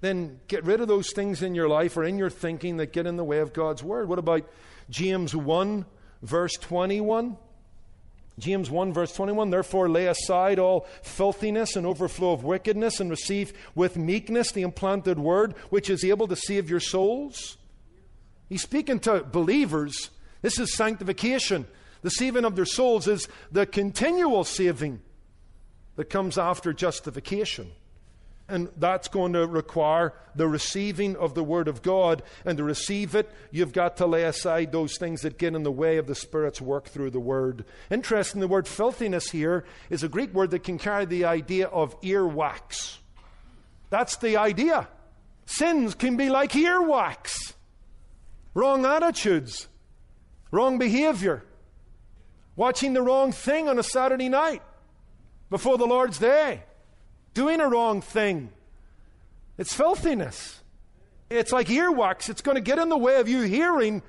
then 0.00 0.40
get 0.48 0.64
rid 0.64 0.80
of 0.80 0.88
those 0.88 1.12
things 1.12 1.42
in 1.42 1.54
your 1.54 1.68
life 1.68 1.96
or 1.96 2.04
in 2.04 2.18
your 2.18 2.30
thinking 2.30 2.78
that 2.78 2.92
get 2.92 3.06
in 3.06 3.16
the 3.16 3.24
way 3.24 3.38
of 3.38 3.52
God's 3.52 3.82
Word. 3.82 4.08
What 4.08 4.18
about 4.18 4.48
James 4.88 5.36
1, 5.36 5.84
verse 6.22 6.54
21? 6.54 7.36
James 8.40 8.70
1, 8.70 8.92
verse 8.92 9.12
21 9.12 9.50
Therefore 9.50 9.88
lay 9.88 10.06
aside 10.06 10.58
all 10.58 10.86
filthiness 11.02 11.76
and 11.76 11.86
overflow 11.86 12.32
of 12.32 12.44
wickedness, 12.44 13.00
and 13.00 13.10
receive 13.10 13.52
with 13.74 13.96
meekness 13.96 14.52
the 14.52 14.62
implanted 14.62 15.18
word, 15.18 15.54
which 15.70 15.90
is 15.90 16.04
able 16.04 16.26
to 16.28 16.36
save 16.36 16.68
your 16.70 16.80
souls. 16.80 17.56
He's 18.48 18.62
speaking 18.62 18.98
to 19.00 19.22
believers. 19.22 20.10
This 20.42 20.58
is 20.58 20.74
sanctification. 20.74 21.66
The 22.02 22.10
saving 22.10 22.44
of 22.44 22.56
their 22.56 22.64
souls 22.64 23.06
is 23.06 23.28
the 23.52 23.66
continual 23.66 24.44
saving 24.44 25.00
that 25.96 26.10
comes 26.10 26.38
after 26.38 26.72
justification. 26.72 27.70
And 28.50 28.68
that's 28.76 29.08
going 29.08 29.34
to 29.34 29.46
require 29.46 30.12
the 30.34 30.48
receiving 30.48 31.16
of 31.16 31.34
the 31.34 31.44
Word 31.44 31.68
of 31.68 31.82
God. 31.82 32.22
And 32.44 32.58
to 32.58 32.64
receive 32.64 33.14
it, 33.14 33.30
you've 33.50 33.72
got 33.72 33.96
to 33.98 34.06
lay 34.06 34.24
aside 34.24 34.72
those 34.72 34.96
things 34.98 35.22
that 35.22 35.38
get 35.38 35.54
in 35.54 35.62
the 35.62 35.70
way 35.70 35.96
of 35.98 36.06
the 36.06 36.14
Spirit's 36.14 36.60
work 36.60 36.88
through 36.88 37.10
the 37.10 37.20
Word. 37.20 37.64
Interesting, 37.90 38.40
the 38.40 38.48
word 38.48 38.66
filthiness 38.66 39.30
here 39.30 39.64
is 39.88 40.02
a 40.02 40.08
Greek 40.08 40.34
word 40.34 40.50
that 40.50 40.64
can 40.64 40.78
carry 40.78 41.04
the 41.04 41.24
idea 41.24 41.68
of 41.68 42.00
earwax. 42.00 42.98
That's 43.88 44.16
the 44.16 44.36
idea. 44.36 44.88
Sins 45.46 45.94
can 45.94 46.16
be 46.16 46.28
like 46.28 46.52
earwax. 46.52 47.54
Wrong 48.52 48.84
attitudes, 48.84 49.68
wrong 50.50 50.78
behavior, 50.78 51.44
watching 52.56 52.94
the 52.94 53.02
wrong 53.02 53.30
thing 53.30 53.68
on 53.68 53.78
a 53.78 53.82
Saturday 53.82 54.28
night 54.28 54.62
before 55.50 55.78
the 55.78 55.86
Lord's 55.86 56.18
day 56.18 56.64
doing 57.34 57.60
a 57.60 57.68
wrong 57.68 58.00
thing. 58.00 58.50
It's 59.58 59.74
filthiness. 59.74 60.60
It's 61.28 61.52
like 61.52 61.68
earwax. 61.68 62.28
It's 62.28 62.42
going 62.42 62.56
to 62.56 62.60
get 62.60 62.78
in 62.78 62.88
the 62.88 62.98
way 62.98 63.20
of 63.20 63.28
you 63.28 63.42
hearing 63.42 64.02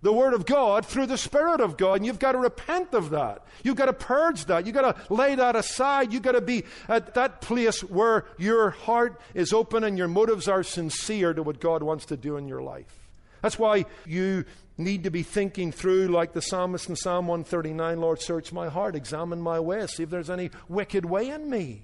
the 0.00 0.12
Word 0.12 0.32
of 0.32 0.46
God 0.46 0.86
through 0.86 1.06
the 1.06 1.18
Spirit 1.18 1.60
of 1.60 1.76
God, 1.76 1.94
and 1.94 2.06
you've 2.06 2.20
got 2.20 2.32
to 2.32 2.38
repent 2.38 2.94
of 2.94 3.10
that. 3.10 3.44
You've 3.64 3.76
got 3.76 3.86
to 3.86 3.92
purge 3.92 4.44
that. 4.44 4.64
You've 4.64 4.74
got 4.74 4.96
to 4.96 5.12
lay 5.12 5.34
that 5.34 5.56
aside. 5.56 6.12
You've 6.12 6.22
got 6.22 6.32
to 6.32 6.40
be 6.40 6.64
at 6.88 7.14
that 7.14 7.40
place 7.40 7.82
where 7.82 8.24
your 8.38 8.70
heart 8.70 9.20
is 9.34 9.52
open 9.52 9.82
and 9.82 9.98
your 9.98 10.06
motives 10.06 10.46
are 10.46 10.62
sincere 10.62 11.34
to 11.34 11.42
what 11.42 11.58
God 11.58 11.82
wants 11.82 12.04
to 12.06 12.16
do 12.16 12.36
in 12.36 12.46
your 12.46 12.62
life. 12.62 13.08
That's 13.42 13.58
why 13.58 13.86
you 14.06 14.44
need 14.76 15.02
to 15.04 15.10
be 15.10 15.24
thinking 15.24 15.72
through, 15.72 16.08
like 16.08 16.32
the 16.32 16.42
psalmist 16.42 16.88
in 16.88 16.94
Psalm 16.94 17.26
139 17.26 18.00
Lord, 18.00 18.20
search 18.20 18.52
my 18.52 18.68
heart, 18.68 18.94
examine 18.94 19.40
my 19.40 19.58
ways, 19.58 19.96
see 19.96 20.04
if 20.04 20.10
there's 20.10 20.30
any 20.30 20.50
wicked 20.68 21.04
way 21.04 21.30
in 21.30 21.50
me 21.50 21.82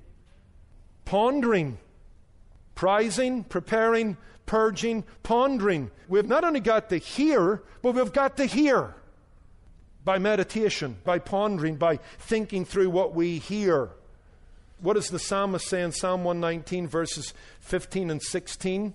pondering, 1.05 1.79
prizing, 2.75 3.45
preparing, 3.45 4.17
purging, 4.47 5.05
pondering. 5.23 5.91
We've 6.09 6.29
not 6.29 6.45
only 6.45 6.61
got 6.61 6.89
to 6.91 6.97
hear, 6.97 7.63
but 7.83 7.95
we've 7.95 8.13
got 8.13 8.37
to 8.39 8.47
hear 8.47 8.95
by 10.05 10.19
meditation, 10.19 10.97
by 11.05 11.19
pondering, 11.19 11.77
by 11.77 11.99
thinking 12.19 12.65
through 12.65 12.91
what 12.91 13.15
we 13.15 13.39
hear. 13.39 13.91
What 14.81 14.95
does 14.95 15.09
the 15.09 15.19
psalmist 15.19 15.67
say 15.67 15.83
in 15.83 15.93
Psalm 15.93 16.25
119, 16.25 16.89
verses 16.89 17.33
15 17.61 18.11
and 18.11 18.23
16? 18.23 18.95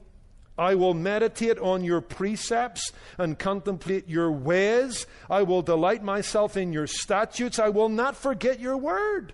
I 0.59 0.75
will 0.75 0.93
meditate 0.93 1.57
on 1.57 1.85
your 1.85 2.01
precepts 2.01 2.91
and 3.17 3.39
contemplate 3.39 4.09
your 4.09 4.29
ways. 4.29 5.07
I 5.29 5.43
will 5.43 5.61
delight 5.61 6.03
myself 6.03 6.57
in 6.57 6.73
your 6.73 6.85
statutes. 6.85 7.59
I 7.59 7.69
will 7.69 7.87
not 7.87 8.17
forget 8.17 8.59
your 8.59 8.75
word. 8.75 9.33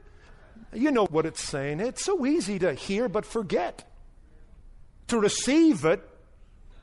You 0.76 0.92
know 0.92 1.06
what 1.06 1.26
it's 1.26 1.44
saying. 1.44 1.80
It's 1.80 2.04
so 2.04 2.26
easy 2.26 2.60
to 2.60 2.74
hear 2.74 3.08
but 3.10 3.26
forget. 3.26 3.90
To 5.08 5.20
receive 5.20 5.86
it, 5.86 6.02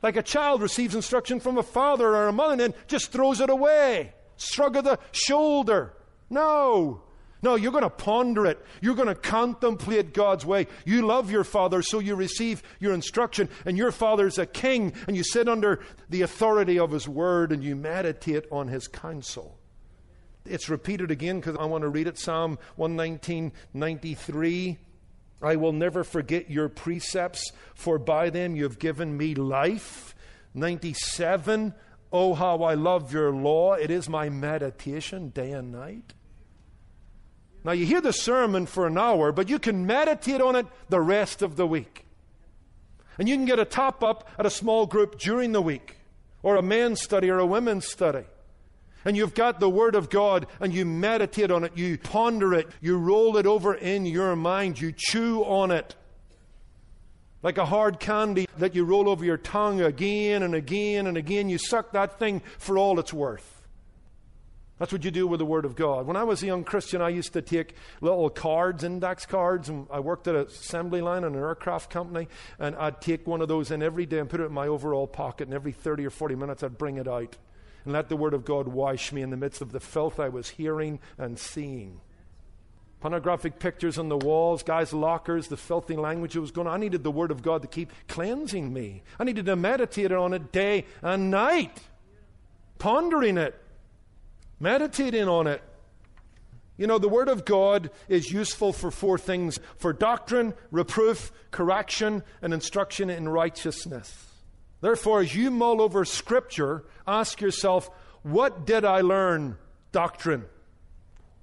like 0.03 0.17
a 0.17 0.23
child 0.23 0.63
receives 0.63 0.95
instruction 0.95 1.41
from 1.41 1.59
a 1.59 1.63
father 1.63 2.09
or 2.09 2.29
a 2.29 2.33
mother 2.33 2.53
and 2.53 2.61
then 2.61 2.75
just 2.89 3.13
throws 3.13 3.41
it 3.41 3.51
away. 3.51 4.13
Shrug 4.37 4.77
of 4.77 4.85
the 4.85 4.99
shoulder. 5.13 5.95
No. 6.31 7.03
No, 7.43 7.57
you're 7.57 7.73
going 7.73 7.83
to 7.83 7.91
ponder 7.91 8.47
it. 8.47 8.65
You're 8.81 8.95
going 8.95 9.09
to 9.09 9.17
contemplate 9.17 10.15
God's 10.15 10.47
way. 10.47 10.69
You 10.85 11.05
love 11.05 11.31
your 11.31 11.43
father, 11.43 11.83
so 11.83 11.99
you 11.99 12.15
receive 12.15 12.63
your 12.79 12.95
instruction. 12.95 13.49
And 13.67 13.77
your 13.77 13.91
father's 13.91 14.39
a 14.39 14.47
king, 14.47 14.93
and 15.09 15.17
you 15.17 15.25
sit 15.25 15.49
under 15.49 15.81
the 16.09 16.23
authority 16.23 16.79
of 16.79 16.93
his 16.93 17.09
word 17.09 17.51
and 17.51 17.65
you 17.65 17.75
meditate 17.75 18.45
on 18.53 18.69
his 18.69 18.87
counsel. 18.87 19.59
It's 20.45 20.69
repeated 20.69 21.11
again 21.11 21.41
because 21.41 21.57
I 21.57 21.65
want 21.65 21.83
to 21.83 21.89
read 21.89 22.07
it 22.07 22.19
Psalm 22.19 22.59
119, 22.77 23.53
93. 23.75 24.79
I 25.41 25.57
will 25.57 25.73
never 25.73 26.05
forget 26.05 26.51
your 26.51 26.69
precepts, 26.69 27.53
for 27.75 27.99
by 27.99 28.31
them 28.31 28.57
you 28.57 28.65
have 28.65 28.79
given 28.79 29.17
me 29.17 29.35
life. 29.35 30.15
97. 30.55 31.75
Oh, 32.13 32.35
how 32.35 32.63
I 32.63 32.75
love 32.75 33.13
your 33.13 33.33
law. 33.33 33.75
It 33.75 33.91
is 33.91 34.09
my 34.09 34.29
meditation 34.29 35.31
day 35.31 35.53
and 35.53 35.73
night. 35.73 36.15
Now, 37.65 37.73
you 37.73 37.87
hear 37.87 38.01
the 38.01 38.13
sermon 38.13 38.67
for 38.67 38.87
an 38.87 38.99
hour, 38.99 39.31
but 39.31 39.49
you 39.49 39.59
can 39.59 39.87
meditate 39.87 40.41
on 40.41 40.57
it 40.57 40.67
the 40.89 41.01
rest 41.01 41.43
of 41.43 41.55
the 41.55 41.67
week. 41.67 42.07
And 43.19 43.29
you 43.29 43.37
can 43.37 43.45
get 43.45 43.61
a 43.61 43.65
top 43.65 44.03
up 44.03 44.29
at 44.37 44.47
a 44.47 44.51
small 44.51 44.87
group 44.87 45.19
during 45.19 45.53
the 45.53 45.63
week, 45.63 45.99
or 46.43 46.57
a 46.57 46.63
men's 46.63 47.01
study 47.01 47.31
or 47.31 47.39
a 47.39 47.47
women's 47.47 47.87
study 47.87 48.25
and 49.05 49.17
you've 49.17 49.35
got 49.35 49.61
the 49.61 49.71
Word 49.71 49.95
of 49.95 50.11
God 50.11 50.47
and 50.61 50.73
you 50.73 50.85
meditate 50.85 51.51
on 51.51 51.65
it, 51.65 51.77
you 51.77 51.99
ponder 51.99 52.55
it, 52.55 52.69
you 52.81 52.97
roll 52.99 53.37
it 53.37 53.47
over 53.47 53.75
in 53.75 54.07
your 54.07 54.37
mind, 54.37 54.81
you 54.81 54.93
chew 54.97 55.43
on 55.45 55.71
it. 55.71 55.95
Like 57.43 57.59
a 57.59 57.67
hard 57.67 57.99
candy 57.99 58.47
that 58.59 58.75
you 58.75 58.85
roll 58.85 59.09
over 59.09 59.25
your 59.25 59.37
tongue 59.37 59.81
again 59.81 60.45
and 60.45 60.55
again 60.55 61.09
and 61.09 61.17
again. 61.17 61.49
You 61.49 61.59
suck 61.59 61.93
that 61.93 62.19
thing 62.19 62.41
for 62.59 62.79
all 62.79 63.01
it's 63.01 63.13
worth. 63.13 63.63
That's 64.79 64.93
what 64.93 65.05
you 65.05 65.11
do 65.11 65.27
with 65.27 65.39
the 65.39 65.47
Word 65.47 65.65
of 65.65 65.77
God. 65.77 66.07
When 66.07 66.17
I 66.17 66.25
was 66.25 66.43
a 66.43 66.47
young 66.47 66.65
Christian, 66.65 67.01
I 67.01 67.11
used 67.11 67.33
to 67.35 67.43
take 67.43 67.75
little 68.01 68.29
cards, 68.31 68.83
index 68.83 69.27
cards, 69.27 69.69
and 69.69 69.87
I 69.93 70.01
worked 70.01 70.27
at 70.27 70.35
an 70.35 70.47
assembly 70.47 71.01
line 71.01 71.25
in 71.25 71.35
an 71.35 71.41
aircraft 71.41 71.89
company, 71.91 72.27
and 72.59 72.75
I'd 72.75 73.01
take 73.01 73.25
one 73.25 73.41
of 73.41 73.49
those 73.49 73.71
in 73.71 73.81
every 73.81 74.07
day 74.07 74.19
and 74.19 74.29
put 74.29 74.41
it 74.41 74.45
in 74.47 74.53
my 74.53 74.67
overall 74.67 75.07
pocket, 75.07 75.47
and 75.47 75.55
every 75.55 75.71
30 75.71 76.07
or 76.07 76.11
40 76.11 76.35
minutes 76.35 76.65
I'd 76.65 76.79
bring 76.79 76.97
it 76.97 77.07
out 77.07 77.37
and 77.85 77.93
let 77.93 78.09
the 78.09 78.17
Word 78.17 78.35
of 78.35 78.45
God 78.45 78.69
wash 78.69 79.13
me 79.13 79.23
in 79.23 79.31
the 79.31 79.37
midst 79.37 79.61
of 79.61 79.73
the 79.73 79.81
filth 79.81 80.21
I 80.21 80.29
was 80.29 80.51
hearing 80.51 81.01
and 81.19 81.39
seeing. 81.39 82.01
Pornographic 83.01 83.59
pictures 83.59 83.99
on 83.99 84.09
the 84.09 84.17
walls, 84.17 84.63
guys' 84.63 84.93
lockers, 84.93 85.49
the 85.49 85.57
filthy 85.57 85.97
language 85.97 86.35
that 86.35 86.41
was 86.41 86.53
going 86.53 86.69
on. 86.69 86.75
I 86.75 86.77
needed 86.77 87.03
the 87.03 87.11
Word 87.11 87.33
of 87.33 87.43
God 87.43 87.63
to 87.63 87.69
keep 87.69 87.93
cleansing 88.07 88.73
me. 88.73 89.03
I 89.19 89.25
needed 89.25 89.47
to 89.47 89.57
meditate 89.57 90.13
on 90.13 90.33
it 90.33 90.53
day 90.53 90.87
and 91.03 91.31
night, 91.31 91.81
pondering 92.79 93.39
it, 93.39 93.61
meditating 94.61 95.27
on 95.27 95.49
it. 95.49 95.63
You 96.77 96.87
know, 96.87 96.99
the 96.99 97.09
Word 97.09 97.29
of 97.29 97.45
God 97.45 97.91
is 98.09 98.31
useful 98.31 98.73
for 98.73 98.91
four 98.91 99.19
things 99.19 99.59
for 99.77 99.93
doctrine, 99.93 100.55
reproof, 100.71 101.33
correction, 101.51 102.23
and 102.41 102.55
instruction 102.55 103.11
in 103.11 103.29
righteousness. 103.29 104.32
Therefore, 104.83 105.21
as 105.21 105.35
you 105.35 105.51
mull 105.51 105.81
over 105.81 106.05
Scripture, 106.05 106.85
ask 107.07 107.41
yourself, 107.41 107.89
what 108.25 108.67
did 108.67 108.85
I 108.85 109.01
learn? 109.01 109.57
Doctrine. 109.93 110.45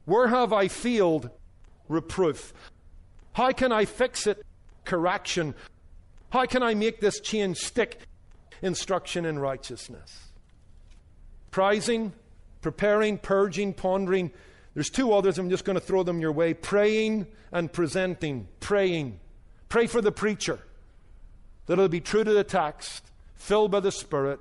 Where 0.05 0.27
have 0.27 0.51
I 0.51 0.67
failed? 0.67 1.29
Reproof. 1.87 2.53
How 3.33 3.51
can 3.53 3.71
I 3.71 3.85
fix 3.85 4.27
it? 4.27 4.45
Correction. 4.83 5.55
How 6.31 6.45
can 6.45 6.61
I 6.61 6.75
make 6.75 6.99
this 6.99 7.21
change 7.21 7.57
stick? 7.57 8.01
Instruction 8.61 9.25
in 9.25 9.39
righteousness. 9.39 10.31
Prizing, 11.49 12.11
preparing, 12.61 13.17
purging, 13.17 13.73
pondering. 13.73 14.31
There's 14.73 14.89
two 14.89 15.13
others. 15.13 15.37
I'm 15.37 15.49
just 15.49 15.63
going 15.63 15.79
to 15.79 15.85
throw 15.85 16.03
them 16.03 16.19
your 16.19 16.33
way. 16.33 16.53
Praying 16.53 17.25
and 17.53 17.71
presenting. 17.71 18.49
Praying. 18.59 19.21
Pray 19.69 19.87
for 19.87 20.01
the 20.01 20.11
preacher 20.11 20.59
that 21.67 21.73
it'll 21.73 21.87
be 21.87 22.01
true 22.01 22.25
to 22.25 22.33
the 22.33 22.43
text 22.43 23.08
filled 23.39 23.71
by 23.71 23.79
the 23.79 23.91
Spirit, 23.91 24.39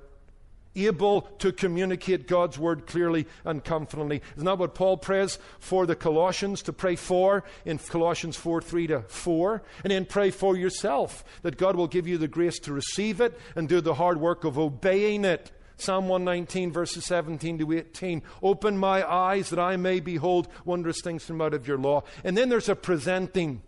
able 0.75 1.21
to 1.39 1.51
communicate 1.51 2.27
God's 2.27 2.59
word 2.59 2.85
clearly 2.85 3.25
and 3.43 3.63
confidently. 3.63 4.21
Isn't 4.35 4.45
that 4.45 4.59
what 4.59 4.75
Paul 4.75 4.97
prays 4.97 5.39
for 5.59 5.85
the 5.85 5.95
Colossians 5.95 6.61
to 6.63 6.73
pray 6.73 6.95
for 6.95 7.43
in 7.65 7.79
Colossians 7.79 8.35
4 8.35 8.61
3 8.61 8.87
to 8.87 9.01
4? 9.01 9.63
And 9.83 9.91
then 9.91 10.05
pray 10.05 10.29
for 10.29 10.55
yourself 10.55 11.23
that 11.41 11.57
God 11.57 11.75
will 11.75 11.87
give 11.87 12.07
you 12.07 12.17
the 12.17 12.27
grace 12.27 12.59
to 12.59 12.73
receive 12.73 13.19
it 13.19 13.39
and 13.55 13.67
do 13.67 13.81
the 13.81 13.95
hard 13.95 14.19
work 14.19 14.43
of 14.43 14.59
obeying 14.59 15.25
it. 15.25 15.51
Psalm 15.77 16.09
119, 16.09 16.73
verses 16.73 17.05
17 17.05 17.59
to 17.59 17.71
18. 17.71 18.21
Open 18.43 18.77
my 18.77 19.09
eyes 19.09 19.49
that 19.49 19.59
I 19.59 19.77
may 19.77 20.01
behold 20.01 20.49
wondrous 20.65 21.01
things 21.01 21.23
from 21.23 21.39
out 21.39 21.53
of 21.53 21.67
your 21.67 21.77
law. 21.77 22.03
And 22.25 22.37
then 22.37 22.49
there's 22.49 22.67
a 22.67 22.75
presenting. 22.75 23.61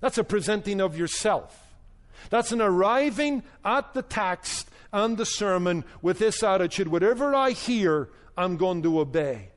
That's 0.00 0.18
a 0.18 0.24
presenting 0.24 0.80
of 0.82 0.96
yourself. 0.96 1.67
That's 2.30 2.52
an 2.52 2.60
arriving 2.60 3.42
at 3.64 3.94
the 3.94 4.02
text 4.02 4.70
and 4.92 5.16
the 5.16 5.26
sermon 5.26 5.84
with 6.02 6.18
this 6.18 6.42
attitude 6.42 6.88
whatever 6.88 7.34
I 7.34 7.50
hear, 7.50 8.08
I'm 8.36 8.56
going 8.56 8.82
to 8.82 9.00
obey. 9.00 9.50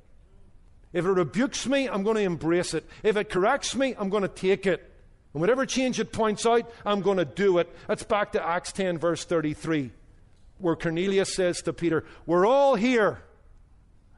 If 0.93 1.06
it 1.06 1.12
rebukes 1.12 1.67
me, 1.67 1.88
I'm 1.88 2.04
going 2.04 2.17
to 2.17 2.24
embrace 2.24 2.74
it. 2.74 2.86
If 3.04 3.15
it 3.15 3.30
corrects 3.30 3.76
me, 3.76 3.95
I'm 3.97 4.10
going 4.10 4.24
to 4.24 4.28
take 4.28 4.65
it. 4.65 4.91
And 5.34 5.39
whatever 5.39 5.65
change 5.65 6.00
it 6.00 6.12
points 6.12 6.45
out, 6.45 6.69
I'm 6.86 7.02
going 7.02 7.17
to 7.17 7.26
do 7.26 7.60
it. 7.60 7.74
That's 7.88 8.04
back 8.04 8.34
to 8.34 8.45
Acts 8.45 8.74
10, 8.74 8.97
verse 8.97 9.24
33, 9.24 9.91
where 10.58 10.76
Cornelius 10.76 11.34
says 11.34 11.62
to 11.62 11.74
Peter, 11.74 12.04
We're 12.26 12.45
all 12.45 12.76
here. 12.76 13.24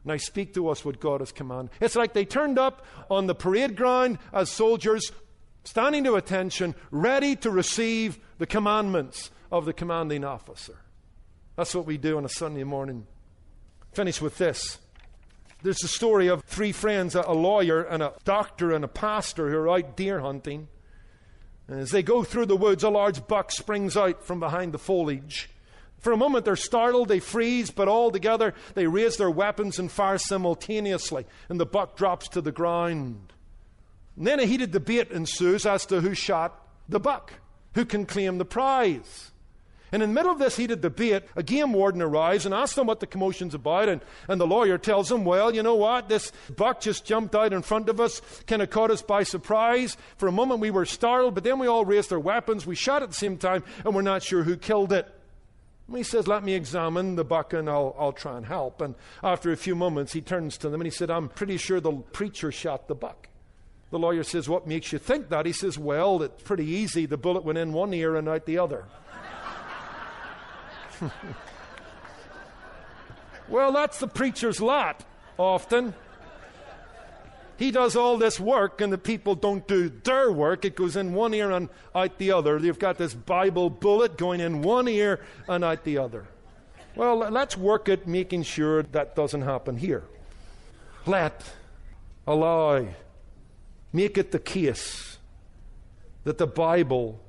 Now 0.05 0.17
speak 0.17 0.53
to 0.55 0.67
us 0.67 0.83
what 0.83 0.99
God 0.99 1.21
has 1.21 1.31
commanded. 1.31 1.71
It's 1.79 1.95
like 1.95 2.13
they 2.13 2.25
turned 2.25 2.59
up 2.59 2.85
on 3.09 3.27
the 3.27 3.35
parade 3.35 3.75
ground 3.75 4.17
as 4.33 4.49
soldiers 4.49 5.11
standing 5.63 6.03
to 6.05 6.15
attention, 6.15 6.75
ready 6.91 7.35
to 7.37 7.49
receive 7.49 8.19
the 8.37 8.45
commandments 8.47 9.31
of 9.51 9.65
the 9.65 9.73
commanding 9.73 10.23
officer. 10.23 10.77
That's 11.55 11.75
what 11.75 11.85
we 11.85 11.97
do 11.97 12.17
on 12.17 12.25
a 12.25 12.29
Sunday 12.29 12.63
morning. 12.63 13.05
Finish 13.91 14.21
with 14.21 14.37
this. 14.37 14.79
There's 15.61 15.83
a 15.83 15.87
story 15.87 16.27
of 16.27 16.43
three 16.43 16.71
friends 16.71 17.15
a 17.15 17.31
lawyer 17.31 17.83
and 17.83 18.03
a 18.03 18.13
doctor 18.25 18.71
and 18.71 18.83
a 18.83 18.89
pastor 18.89 19.49
who 19.49 19.57
are 19.57 19.69
out 19.69 19.95
deer 19.95 20.19
hunting. 20.19 20.67
And 21.67 21.79
as 21.79 21.91
they 21.91 22.03
go 22.03 22.23
through 22.23 22.47
the 22.47 22.57
woods, 22.57 22.83
a 22.83 22.89
large 22.89 23.25
buck 23.27 23.51
springs 23.51 23.95
out 23.95 24.25
from 24.25 24.39
behind 24.39 24.73
the 24.73 24.79
foliage. 24.79 25.49
For 25.99 26.11
a 26.11 26.17
moment, 26.17 26.43
they're 26.43 26.57
startled, 26.57 27.07
they 27.07 27.19
freeze, 27.19 27.71
but 27.71 27.87
all 27.87 28.11
together 28.11 28.53
they 28.73 28.87
raise 28.87 29.15
their 29.15 29.31
weapons 29.31 29.79
and 29.79 29.89
fire 29.89 30.17
simultaneously, 30.17 31.25
and 31.47 31.57
the 31.57 31.65
buck 31.65 31.95
drops 31.95 32.27
to 32.29 32.41
the 32.41 32.51
ground. 32.51 33.31
And 34.17 34.27
then 34.27 34.39
a 34.39 34.45
heated 34.45 34.71
debate 34.71 35.11
ensues 35.11 35.65
as 35.65 35.85
to 35.87 36.01
who 36.01 36.13
shot 36.13 36.67
the 36.87 36.99
buck, 36.99 37.33
who 37.73 37.85
can 37.85 38.05
claim 38.05 38.37
the 38.37 38.45
prize. 38.45 39.31
And 39.93 40.01
in 40.01 40.09
the 40.09 40.15
middle 40.15 40.31
of 40.31 40.39
this 40.39 40.57
heated 40.57 40.81
debate, 40.81 41.21
a 41.35 41.43
game 41.43 41.71
warden 41.71 42.01
arrives 42.01 42.47
and 42.47 42.53
asks 42.53 42.75
them 42.75 42.87
what 42.87 42.99
the 42.99 43.05
commotion's 43.05 43.53
about. 43.53 43.89
And, 43.89 44.01
and 44.27 44.41
the 44.41 44.47
lawyer 44.47 44.79
tells 44.79 45.07
them, 45.07 45.23
well, 45.23 45.53
you 45.53 45.61
know 45.61 45.75
what? 45.75 46.09
This 46.09 46.31
buck 46.55 46.81
just 46.81 47.05
jumped 47.05 47.35
out 47.35 47.53
in 47.53 47.61
front 47.61 47.89
of 47.89 47.99
us, 48.01 48.19
kind 48.47 48.63
of 48.63 48.71
caught 48.71 48.89
us 48.89 49.03
by 49.03 49.21
surprise. 49.21 49.95
For 50.17 50.27
a 50.27 50.31
moment 50.31 50.61
we 50.61 50.71
were 50.71 50.85
startled, 50.85 51.35
but 51.35 51.43
then 51.43 51.59
we 51.59 51.67
all 51.67 51.85
raised 51.85 52.11
our 52.11 52.19
weapons. 52.19 52.65
We 52.65 52.73
shot 52.73 53.03
at 53.03 53.09
the 53.09 53.15
same 53.15 53.37
time, 53.37 53.63
and 53.85 53.93
we're 53.93 54.01
not 54.01 54.23
sure 54.23 54.41
who 54.41 54.57
killed 54.57 54.91
it. 54.91 55.07
And 55.87 55.97
he 55.97 56.03
says, 56.03 56.27
Let 56.27 56.43
me 56.43 56.53
examine 56.55 57.15
the 57.15 57.23
buck 57.23 57.53
and 57.53 57.69
I'll, 57.69 57.95
I'll 57.99 58.13
try 58.13 58.35
and 58.37 58.47
help. 58.47 58.81
And 58.81 58.95
after 59.21 59.51
a 59.51 59.57
few 59.57 59.75
moments, 59.75 60.13
he 60.13 60.21
turns 60.21 60.57
to 60.59 60.69
them 60.69 60.81
and 60.81 60.87
he 60.87 60.91
said, 60.91 61.11
I'm 61.11 61.29
pretty 61.29 61.57
sure 61.57 61.79
the 61.79 61.91
preacher 61.91 62.51
shot 62.51 62.87
the 62.87 62.95
buck. 62.95 63.29
The 63.93 63.99
lawyer 63.99 64.23
says, 64.23 64.49
What 64.49 64.65
makes 64.65 64.91
you 64.91 64.97
think 64.97 65.29
that? 65.29 65.45
He 65.45 65.51
says, 65.51 65.77
Well, 65.77 66.23
it's 66.23 66.41
pretty 66.41 66.65
easy. 66.65 67.05
The 67.05 67.15
bullet 67.15 67.43
went 67.43 67.59
in 67.59 67.73
one 67.73 67.93
ear 67.93 68.15
and 68.15 68.27
out 68.27 68.47
the 68.47 68.57
other. 68.57 68.85
well, 73.47 73.71
that's 73.71 73.99
the 73.99 74.07
preacher's 74.07 74.59
lot, 74.59 75.05
often. 75.37 75.93
He 77.57 77.69
does 77.69 77.95
all 77.95 78.17
this 78.17 78.39
work, 78.39 78.81
and 78.81 78.91
the 78.91 78.97
people 78.97 79.35
don't 79.35 79.67
do 79.67 79.89
their 79.89 80.31
work. 80.31 80.65
It 80.65 80.75
goes 80.75 80.95
in 80.95 81.13
one 81.13 81.35
ear 81.35 81.51
and 81.51 81.69
out 81.93 82.17
the 82.17 82.31
other. 82.31 82.57
You've 82.57 82.79
got 82.79 82.97
this 82.97 83.13
Bible 83.13 83.69
bullet 83.69 84.17
going 84.17 84.39
in 84.39 84.63
one 84.63 84.87
ear 84.87 85.19
and 85.47 85.63
out 85.63 85.83
the 85.83 85.99
other. 85.99 86.25
Well, 86.95 87.17
let's 87.17 87.55
work 87.55 87.89
at 87.89 88.07
making 88.07 88.41
sure 88.41 88.81
that 88.81 89.15
doesn't 89.15 89.43
happen 89.43 89.77
here. 89.77 90.01
Let, 91.05 91.43
allow, 92.25 92.87
make 93.93 94.17
it 94.17 94.31
the 94.31 94.39
case 94.39 95.17
that 96.23 96.37
the 96.37 96.47
Bible 96.47 97.21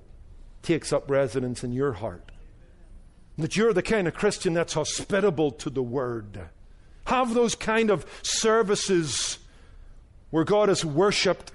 takes 0.63 0.93
up 0.93 1.09
residence 1.11 1.63
in 1.63 1.73
your 1.73 1.93
heart. 1.93 2.33
That 3.37 3.57
you're 3.57 3.73
the 3.73 3.83
kind 3.83 4.09
of 4.09 4.15
Christian 4.15 4.55
that's 4.55 4.73
hospitable 4.73 5.51
to 5.53 5.71
the 5.71 5.83
Word. 5.83 6.49
Have 7.07 7.35
those 7.35 7.55
kind 7.55 7.91
of 7.91 8.07
services 8.23 9.39
where 10.31 10.45
God 10.45 10.71
is 10.71 10.85
worshiped 10.85 11.53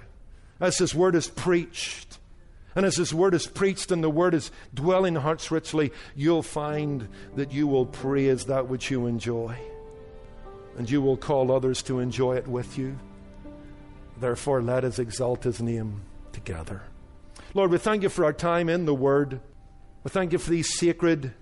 as 0.60 0.78
His 0.78 0.94
Word 0.94 1.14
is 1.14 1.28
preached. 1.28 2.18
And 2.76 2.86
as 2.86 2.96
His 2.96 3.12
Word 3.12 3.34
is 3.34 3.46
preached 3.46 3.90
and 3.90 4.04
the 4.04 4.10
Word 4.10 4.34
is 4.34 4.52
dwelling 4.72 5.16
in 5.16 5.22
hearts 5.22 5.50
richly, 5.50 5.92
you'll 6.14 6.42
find 6.42 7.08
that 7.34 7.52
you 7.52 7.66
will 7.66 7.86
praise 7.86 8.44
that 8.44 8.68
which 8.68 8.90
you 8.90 9.06
enjoy. 9.06 9.56
And 10.78 10.88
you 10.88 11.02
will 11.02 11.16
call 11.16 11.50
others 11.50 11.82
to 11.84 11.98
enjoy 11.98 12.36
it 12.36 12.46
with 12.46 12.78
you. 12.78 12.96
Therefore, 14.20 14.60
let 14.60 14.84
us 14.84 14.98
exalt 14.98 15.44
His 15.44 15.60
name 15.60 16.02
together. 16.32 16.82
Lord, 17.54 17.70
we 17.70 17.78
thank 17.78 18.02
you 18.02 18.08
for 18.08 18.24
our 18.24 18.32
time 18.32 18.68
in 18.68 18.84
the 18.84 18.94
Word. 18.94 19.40
We 20.04 20.10
thank 20.10 20.32
you 20.32 20.38
for 20.38 20.50
these 20.50 20.78
sacred 20.78 21.32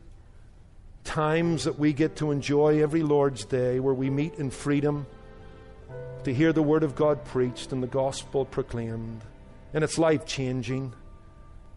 times 1.05 1.65
that 1.65 1.79
we 1.79 1.93
get 1.93 2.17
to 2.17 2.31
enjoy 2.31 2.83
every 2.83 3.03
Lord's 3.03 3.45
Day 3.45 3.81
where 3.81 3.95
we 3.95 4.11
meet 4.11 4.35
in 4.35 4.51
freedom 4.51 5.07
to 6.25 6.33
hear 6.33 6.53
the 6.53 6.63
Word 6.63 6.83
of 6.85 6.95
God 6.95 7.25
preached 7.25 7.73
and 7.73 7.83
the 7.83 7.89
gospel 7.89 8.45
proclaimed. 8.45 9.23
And 9.75 9.83
it's 9.83 9.99
life 9.99 10.25
changing. 10.25 10.95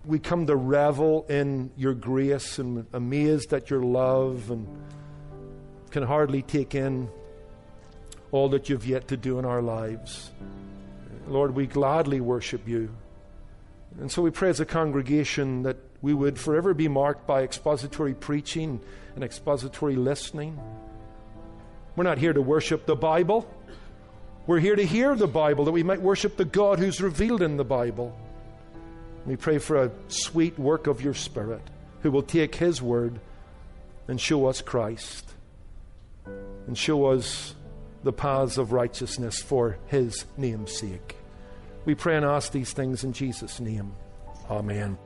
We 0.06 0.20
come 0.20 0.46
to 0.48 0.56
revel 0.56 1.26
in 1.30 1.72
your 1.78 1.94
grace 1.94 2.60
and 2.60 2.86
amazed 2.94 3.54
at 3.54 3.70
your 3.70 3.84
love 3.84 4.52
and 4.52 4.68
can 5.90 6.04
hardly 6.04 6.42
take 6.42 6.76
in 6.76 7.10
all 8.32 8.50
that 8.50 8.70
you've 8.70 8.86
yet 8.86 9.08
to 9.10 9.18
do 9.18 9.40
in 9.40 9.46
our 9.46 9.62
lives. 9.62 10.32
Lord, 11.32 11.56
we 11.56 11.66
gladly 11.66 12.20
worship 12.20 12.68
you. 12.68 12.90
And 14.00 14.12
so 14.12 14.22
we 14.22 14.32
pray 14.32 14.50
as 14.50 14.60
a 14.60 14.66
congregation 14.66 15.64
that 15.64 15.78
we 16.02 16.14
would 16.14 16.40
forever 16.40 16.74
be 16.74 16.88
marked 16.88 17.28
by 17.28 17.44
expository 17.44 18.14
preaching 18.14 18.80
and 19.16 19.24
expository 19.24 19.96
listening. 19.96 20.60
We're 21.96 22.04
not 22.04 22.18
here 22.18 22.34
to 22.34 22.42
worship 22.42 22.86
the 22.86 22.96
Bible. 22.96 23.50
We're 24.48 24.60
here 24.60 24.76
to 24.76 24.86
hear 24.86 25.16
the 25.16 25.28
Bible 25.28 25.66
that 25.66 25.72
we 25.72 25.84
might 25.84 26.02
worship 26.02 26.38
the 26.38 26.46
God 26.46 26.80
who's 26.80 27.02
revealed 27.02 27.42
in 27.42 27.58
the 27.58 27.64
Bible. 27.64 28.18
We 29.26 29.36
pray 29.36 29.60
for 29.60 29.84
a 29.84 29.92
sweet 30.08 30.58
work 30.58 30.88
of 30.88 31.02
your 31.02 31.14
Spirit 31.14 31.62
who 32.02 32.12
will 32.12 32.24
take 32.24 32.56
His 32.56 32.82
word 32.82 33.20
and 34.08 34.20
show 34.20 34.48
us 34.48 34.62
Christ 34.62 35.32
and 36.26 36.78
show 36.78 37.08
us 37.08 37.54
the 38.04 38.14
paths 38.14 38.58
of 38.58 38.72
righteousness 38.72 39.42
for 39.42 39.78
His 39.88 40.26
name's 40.38 40.76
sake. 40.76 41.18
We 41.86 41.96
pray 41.96 42.16
and 42.16 42.26
ask 42.26 42.52
these 42.52 42.74
things 42.74 43.04
in 43.04 43.14
Jesus' 43.14 43.60
name. 43.60 43.94
Amen. 44.50 44.98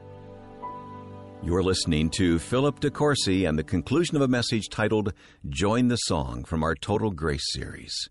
You're 1.44 1.64
listening 1.64 2.10
to 2.12 2.40
Philip 2.40 2.80
DeCourcy 2.80 3.48
and 3.48 3.58
the 3.58 3.64
conclusion 3.64 4.16
of 4.16 4.22
a 4.24 4.28
message 4.28 4.68
titled 4.70 5.14
Join 5.48 5.90
the 5.90 5.96
Song 5.98 6.44
from 6.44 6.64
our 6.64 6.76
Total 6.76 7.12
Grace 7.12 7.54
series. 7.54 8.10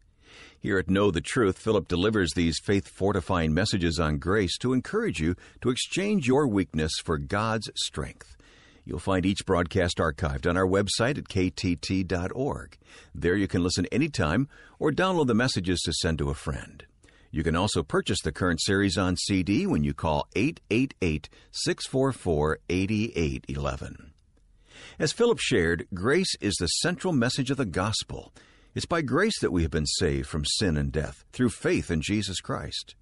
Here 0.61 0.79
at 0.79 0.89
Know 0.89 1.11
the 1.11 1.21
Truth, 1.21 1.59
Philip 1.59 1.89
delivers 1.89 2.33
these 2.33 2.59
faith 2.63 2.89
fortifying 2.89 3.53
messages 3.53 3.99
on 3.99 4.19
grace 4.19 4.57
to 4.59 4.73
encourage 4.73 5.21
you 5.21 5.35
to 5.61 5.71
exchange 5.71 6.27
your 6.27 6.47
weakness 6.47 6.93
for 7.05 7.19
God's 7.19 7.71
strength. 7.75 8.37
You'll 8.85 8.99
find 8.99 9.27
each 9.27 9.45
broadcast 9.45 9.99
archived 9.99 10.49
on 10.49 10.57
our 10.57 10.67
website 10.67 11.19
at 11.19 11.25
ktt.org. 11.25 12.79
There 13.15 13.37
you 13.37 13.49
can 13.49 13.63
listen 13.63 13.87
anytime 13.87 14.49
or 14.79 14.91
download 14.91 15.27
the 15.27 15.35
messages 15.35 15.81
to 15.81 15.93
send 15.93 16.19
to 16.19 16.31
a 16.31 16.35
friend. 16.35 16.85
You 17.35 17.43
can 17.43 17.57
also 17.57 17.83
purchase 17.83 18.21
the 18.23 18.31
current 18.31 18.63
series 18.63 18.97
on 18.97 19.17
CD 19.17 19.67
when 19.67 19.83
you 19.83 19.93
call 19.93 20.29
888 20.37 21.29
644 21.51 22.61
8811. 22.69 24.13
As 25.01 25.13
Philip 25.13 25.41
shared, 25.41 25.89
grace 25.93 26.37
is 26.41 26.55
the 26.55 26.69
central 26.69 27.13
message 27.13 27.51
of 27.51 27.57
the 27.57 27.65
gospel. 27.65 28.33
It's 28.77 28.87
by 28.87 29.03
grace 29.03 29.41
that 29.41 29.51
we 29.51 29.63
have 29.63 29.73
been 29.73 29.85
saved 29.85 30.29
from 30.29 30.45
sin 30.45 30.77
and 30.77 30.93
death 30.93 31.25
through 31.33 31.49
faith 31.49 31.91
in 31.91 32.03
Jesus 32.03 32.41
Christ. 32.41 32.95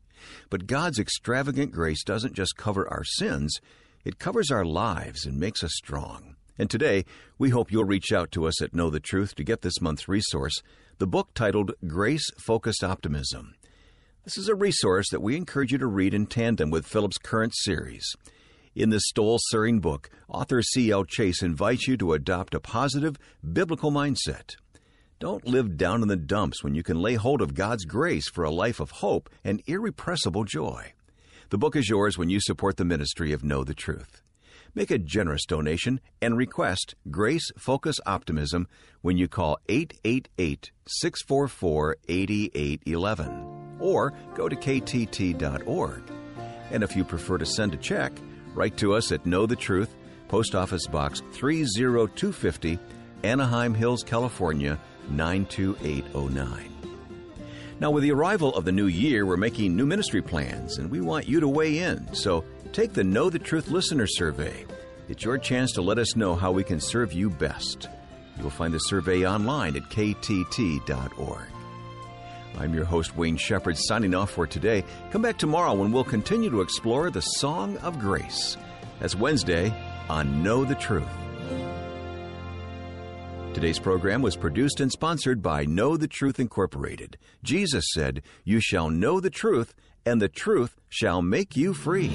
But 0.49 0.66
God's 0.66 0.99
extravagant 0.99 1.71
grace 1.71 2.03
doesn't 2.03 2.33
just 2.33 2.57
cover 2.57 2.88
our 2.88 3.05
sins, 3.05 3.61
it 4.03 4.18
covers 4.18 4.51
our 4.51 4.64
lives 4.64 5.27
and 5.27 5.38
makes 5.38 5.62
us 5.62 5.73
strong. 5.75 6.37
And 6.57 6.71
today, 6.71 7.05
we 7.37 7.51
hope 7.51 7.71
you'll 7.71 7.85
reach 7.85 8.12
out 8.12 8.33
to 8.33 8.47
us 8.47 8.62
at 8.62 8.75
Know 8.75 8.88
the 8.88 8.99
Truth 8.99 9.35
to 9.35 9.45
get 9.45 9.61
this 9.61 9.83
month's 9.83 10.09
resource, 10.09 10.62
the 10.97 11.07
book 11.07 11.35
titled 11.35 11.73
Grace 11.87 12.31
Focused 12.38 12.83
Optimism. 12.83 13.57
This 14.24 14.38
is 14.38 14.48
a 14.48 14.54
resource 14.54 15.11
that 15.11 15.20
we 15.20 15.37
encourage 15.37 15.72
you 15.72 15.78
to 15.78 15.87
read 15.88 16.14
in 16.14 16.26
tandem 16.26 16.70
with 16.70 16.87
Philip's 16.87 17.18
current 17.18 17.52
series. 17.56 18.04
In 18.72 18.90
this 18.90 19.02
soul 19.16 19.40
stirring 19.48 19.80
book, 19.80 20.11
author 20.28 20.62
C.L. 20.62 21.06
Chase 21.06 21.42
invites 21.42 21.88
you 21.88 21.96
to 21.96 22.12
adopt 22.12 22.54
a 22.54 22.61
positive, 22.61 23.16
biblical 23.52 23.90
mindset. 23.90 24.54
Don't 25.18 25.44
live 25.44 25.76
down 25.76 26.02
in 26.02 26.08
the 26.08 26.14
dumps 26.14 26.62
when 26.62 26.76
you 26.76 26.85
can 26.85 27.02
lay 27.02 27.14
hold 27.14 27.42
of 27.42 27.54
God's 27.54 27.85
grace 27.85 28.28
for 28.28 28.44
a 28.44 28.50
life 28.52 28.78
of 28.78 28.92
hope 28.92 29.28
and 29.42 29.61
irrepressible 29.66 30.44
joy. 30.44 30.92
The 31.50 31.58
book 31.58 31.74
is 31.74 31.88
yours 31.88 32.16
when 32.16 32.30
you 32.30 32.38
support 32.40 32.76
the 32.76 32.85
ministry 32.85 33.32
of 33.32 33.42
Know 33.42 33.64
the 33.64 33.74
Truth. 33.74 34.22
Make 34.72 34.92
a 34.92 34.98
generous 34.98 35.44
donation 35.46 36.00
and 36.20 36.37
request 36.37 36.94
Grace 37.11 37.50
Focus 37.58 37.96
Optimism 38.06 38.68
when 39.00 39.16
you 39.16 39.26
call 39.26 39.58
888 39.68 40.70
644 40.87 41.96
8811 42.08 43.52
or 43.83 44.12
go 44.35 44.49
to 44.49 44.57
ktt.org. 44.57 46.03
And 46.71 46.83
if 46.83 46.97
you 46.97 47.05
prefer 47.05 47.38
to 47.38 47.47
send 47.47 47.75
a 47.75 47.77
check, 47.77 48.12
write 48.55 48.77
to 48.79 48.95
us 48.95 49.12
at 49.12 49.27
Know 49.27 49.47
the 49.47 49.57
Truth, 49.57 49.95
Post 50.29 50.55
Office 50.55 50.87
Box 50.87 51.21
30250, 51.33 52.79
Anaheim 53.23 53.75
Hills, 53.75 54.03
California 54.03 54.79
92809. 55.11 56.68
Now, 57.81 57.90
with 57.90 58.05
the 58.05 58.12
arrival 58.12 58.55
of 58.55 58.64
the 58.64 58.73
new 58.73 58.87
year, 58.87 59.27
we're 59.27 59.37
making 59.37 59.77
new 59.77 59.87
ministry 59.87 60.23
plans, 60.23 60.79
and 60.79 60.90
we 60.90 61.01
want 61.01 61.29
you 61.29 61.40
to 61.40 61.49
weigh 61.49 61.79
in. 61.79 62.14
So 62.14 62.45
take 62.73 62.92
the 62.92 63.05
Know 63.05 63.29
the 63.29 63.40
Truth 63.40 63.68
Listener 63.68 64.07
Survey. 64.07 64.64
It's 65.09 65.25
your 65.25 65.37
chance 65.37 65.73
to 65.73 65.83
let 65.83 65.99
us 65.99 66.14
know 66.16 66.35
how 66.35 66.53
we 66.53 66.62
can 66.62 66.81
serve 66.81 67.12
you 67.12 67.29
best. 67.29 67.88
You'll 68.38 68.51
find 68.51 68.73
the 68.73 68.79
survey 68.79 69.27
online 69.27 69.77
at 69.77 69.90
ktt.org. 69.90 71.49
I'm 72.59 72.75
your 72.75 72.85
host, 72.85 73.17
Wayne 73.17 73.37
Shepherd, 73.37 73.77
signing 73.77 74.15
off 74.15 74.31
for 74.31 74.47
today. 74.47 74.85
Come 75.11 75.23
back 75.23 75.38
tomorrow 75.38 75.75
when 75.75 75.93
we'll 75.93 76.05
continue 76.05 76.51
to 76.51 76.61
explore 76.61 77.11
the 77.11 77.23
Song 77.23 77.77
of 77.79 77.99
Grace. 77.99 78.57
That's 79.01 79.15
Wednesday 79.15 79.73
on 80.09 80.43
Know 80.43 80.65
the 80.65 80.75
Truth. 80.75 81.09
Today's 83.55 83.79
program 83.79 84.23
was 84.23 84.37
produced 84.37 84.81
and 84.81 84.91
sponsored 84.91 85.43
by 85.43 85.65
Know 85.65 85.97
the 85.97 86.09
Truth 86.09 86.41
Incorporated. 86.41 87.19
Jesus 87.43 87.85
said, 87.93 88.23
You 88.45 88.61
shall 88.61 88.88
know 88.88 89.21
the 89.21 89.31
truth, 89.31 89.75
and 90.07 90.23
the 90.23 90.29
truth 90.29 90.77
shall 90.88 91.21
make 91.21 91.57
you 91.57 91.75
free. 91.75 92.11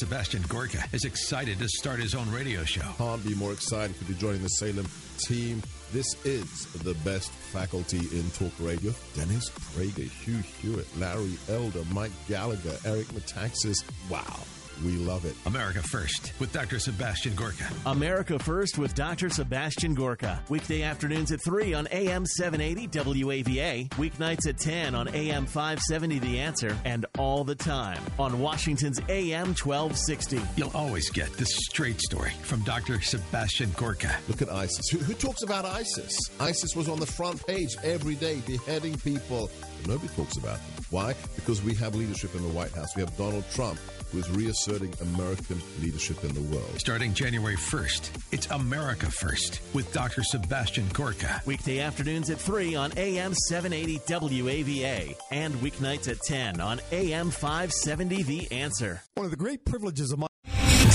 Sebastian 0.00 0.42
Gorka 0.48 0.82
is 0.94 1.04
excited 1.04 1.58
to 1.58 1.68
start 1.68 2.00
his 2.00 2.14
own 2.14 2.30
radio 2.30 2.64
show. 2.64 2.80
Can't 2.96 3.22
be 3.22 3.34
more 3.34 3.52
excited 3.52 3.98
to 3.98 4.04
be 4.06 4.14
joining 4.14 4.40
the 4.42 4.48
Salem 4.48 4.88
team. 5.18 5.62
This 5.92 6.06
is 6.24 6.72
the 6.84 6.94
best 7.04 7.30
faculty 7.30 7.98
in 7.98 8.30
talk 8.30 8.52
radio. 8.60 8.94
Dennis 9.14 9.50
Prager, 9.50 10.08
Hugh 10.08 10.38
Hewitt, 10.62 10.86
Larry 10.98 11.36
Elder, 11.50 11.82
Mike 11.92 12.12
Gallagher, 12.28 12.78
Eric 12.86 13.08
Metaxas. 13.08 13.84
Wow. 14.08 14.40
We 14.84 14.92
love 14.92 15.26
it. 15.26 15.34
America 15.46 15.82
First 15.82 16.32
with 16.40 16.52
Dr. 16.52 16.78
Sebastian 16.78 17.34
Gorka. 17.34 17.66
America 17.84 18.38
First 18.38 18.78
with 18.78 18.94
Dr. 18.94 19.28
Sebastian 19.28 19.94
Gorka. 19.94 20.42
Weekday 20.48 20.82
afternoons 20.82 21.32
at 21.32 21.42
3 21.44 21.74
on 21.74 21.86
AM 21.92 22.24
780 22.24 22.88
WAVA. 22.88 23.88
Weeknights 23.90 24.48
at 24.48 24.58
10 24.58 24.94
on 24.94 25.08
AM 25.14 25.44
570 25.44 26.18
The 26.20 26.38
Answer. 26.38 26.76
And 26.84 27.04
all 27.18 27.44
the 27.44 27.54
time 27.54 28.00
on 28.18 28.40
Washington's 28.40 29.00
AM 29.08 29.48
1260. 29.48 30.40
You'll 30.56 30.70
always 30.74 31.10
get 31.10 31.30
the 31.34 31.44
straight 31.46 32.00
story 32.00 32.32
from 32.42 32.60
Dr. 32.60 33.00
Sebastian 33.00 33.72
Gorka. 33.76 34.14
Look 34.28 34.40
at 34.40 34.50
ISIS. 34.50 34.88
Who, 34.88 34.98
who 34.98 35.14
talks 35.14 35.42
about 35.42 35.66
ISIS? 35.66 36.16
ISIS 36.38 36.74
was 36.74 36.88
on 36.88 36.98
the 36.98 37.06
front 37.06 37.46
page 37.46 37.76
every 37.82 38.14
day, 38.14 38.40
beheading 38.46 38.96
people. 38.98 39.50
But 39.82 39.88
nobody 39.88 40.12
talks 40.14 40.36
about 40.36 40.56
them. 40.56 40.84
Why? 40.90 41.14
Because 41.36 41.62
we 41.62 41.74
have 41.74 41.94
leadership 41.94 42.34
in 42.34 42.42
the 42.42 42.48
White 42.48 42.72
House. 42.72 42.96
We 42.96 43.02
have 43.02 43.16
Donald 43.16 43.44
Trump 43.52 43.78
who 44.10 44.18
is 44.18 44.30
reasserting 44.30 44.92
American 45.00 45.60
leadership 45.80 46.22
in 46.24 46.34
the 46.34 46.40
world. 46.54 46.78
Starting 46.78 47.14
January 47.14 47.56
1st, 47.56 48.10
it's 48.32 48.46
America 48.48 49.10
First 49.10 49.60
with 49.74 49.92
Dr. 49.92 50.22
Sebastian 50.22 50.86
Gorka. 50.92 51.42
Weekday 51.46 51.80
afternoons 51.80 52.30
at 52.30 52.38
3 52.38 52.74
on 52.74 52.92
AM 52.96 53.34
780 53.34 54.00
WAVA 54.08 55.16
and 55.30 55.54
weeknights 55.54 56.08
at 56.08 56.20
10 56.20 56.60
on 56.60 56.80
AM 56.92 57.30
570 57.30 58.22
The 58.22 58.52
Answer. 58.52 59.02
One 59.14 59.26
of 59.26 59.30
the 59.30 59.36
great 59.36 59.64
privileges 59.64 60.12
of 60.12 60.18
my 60.18 60.29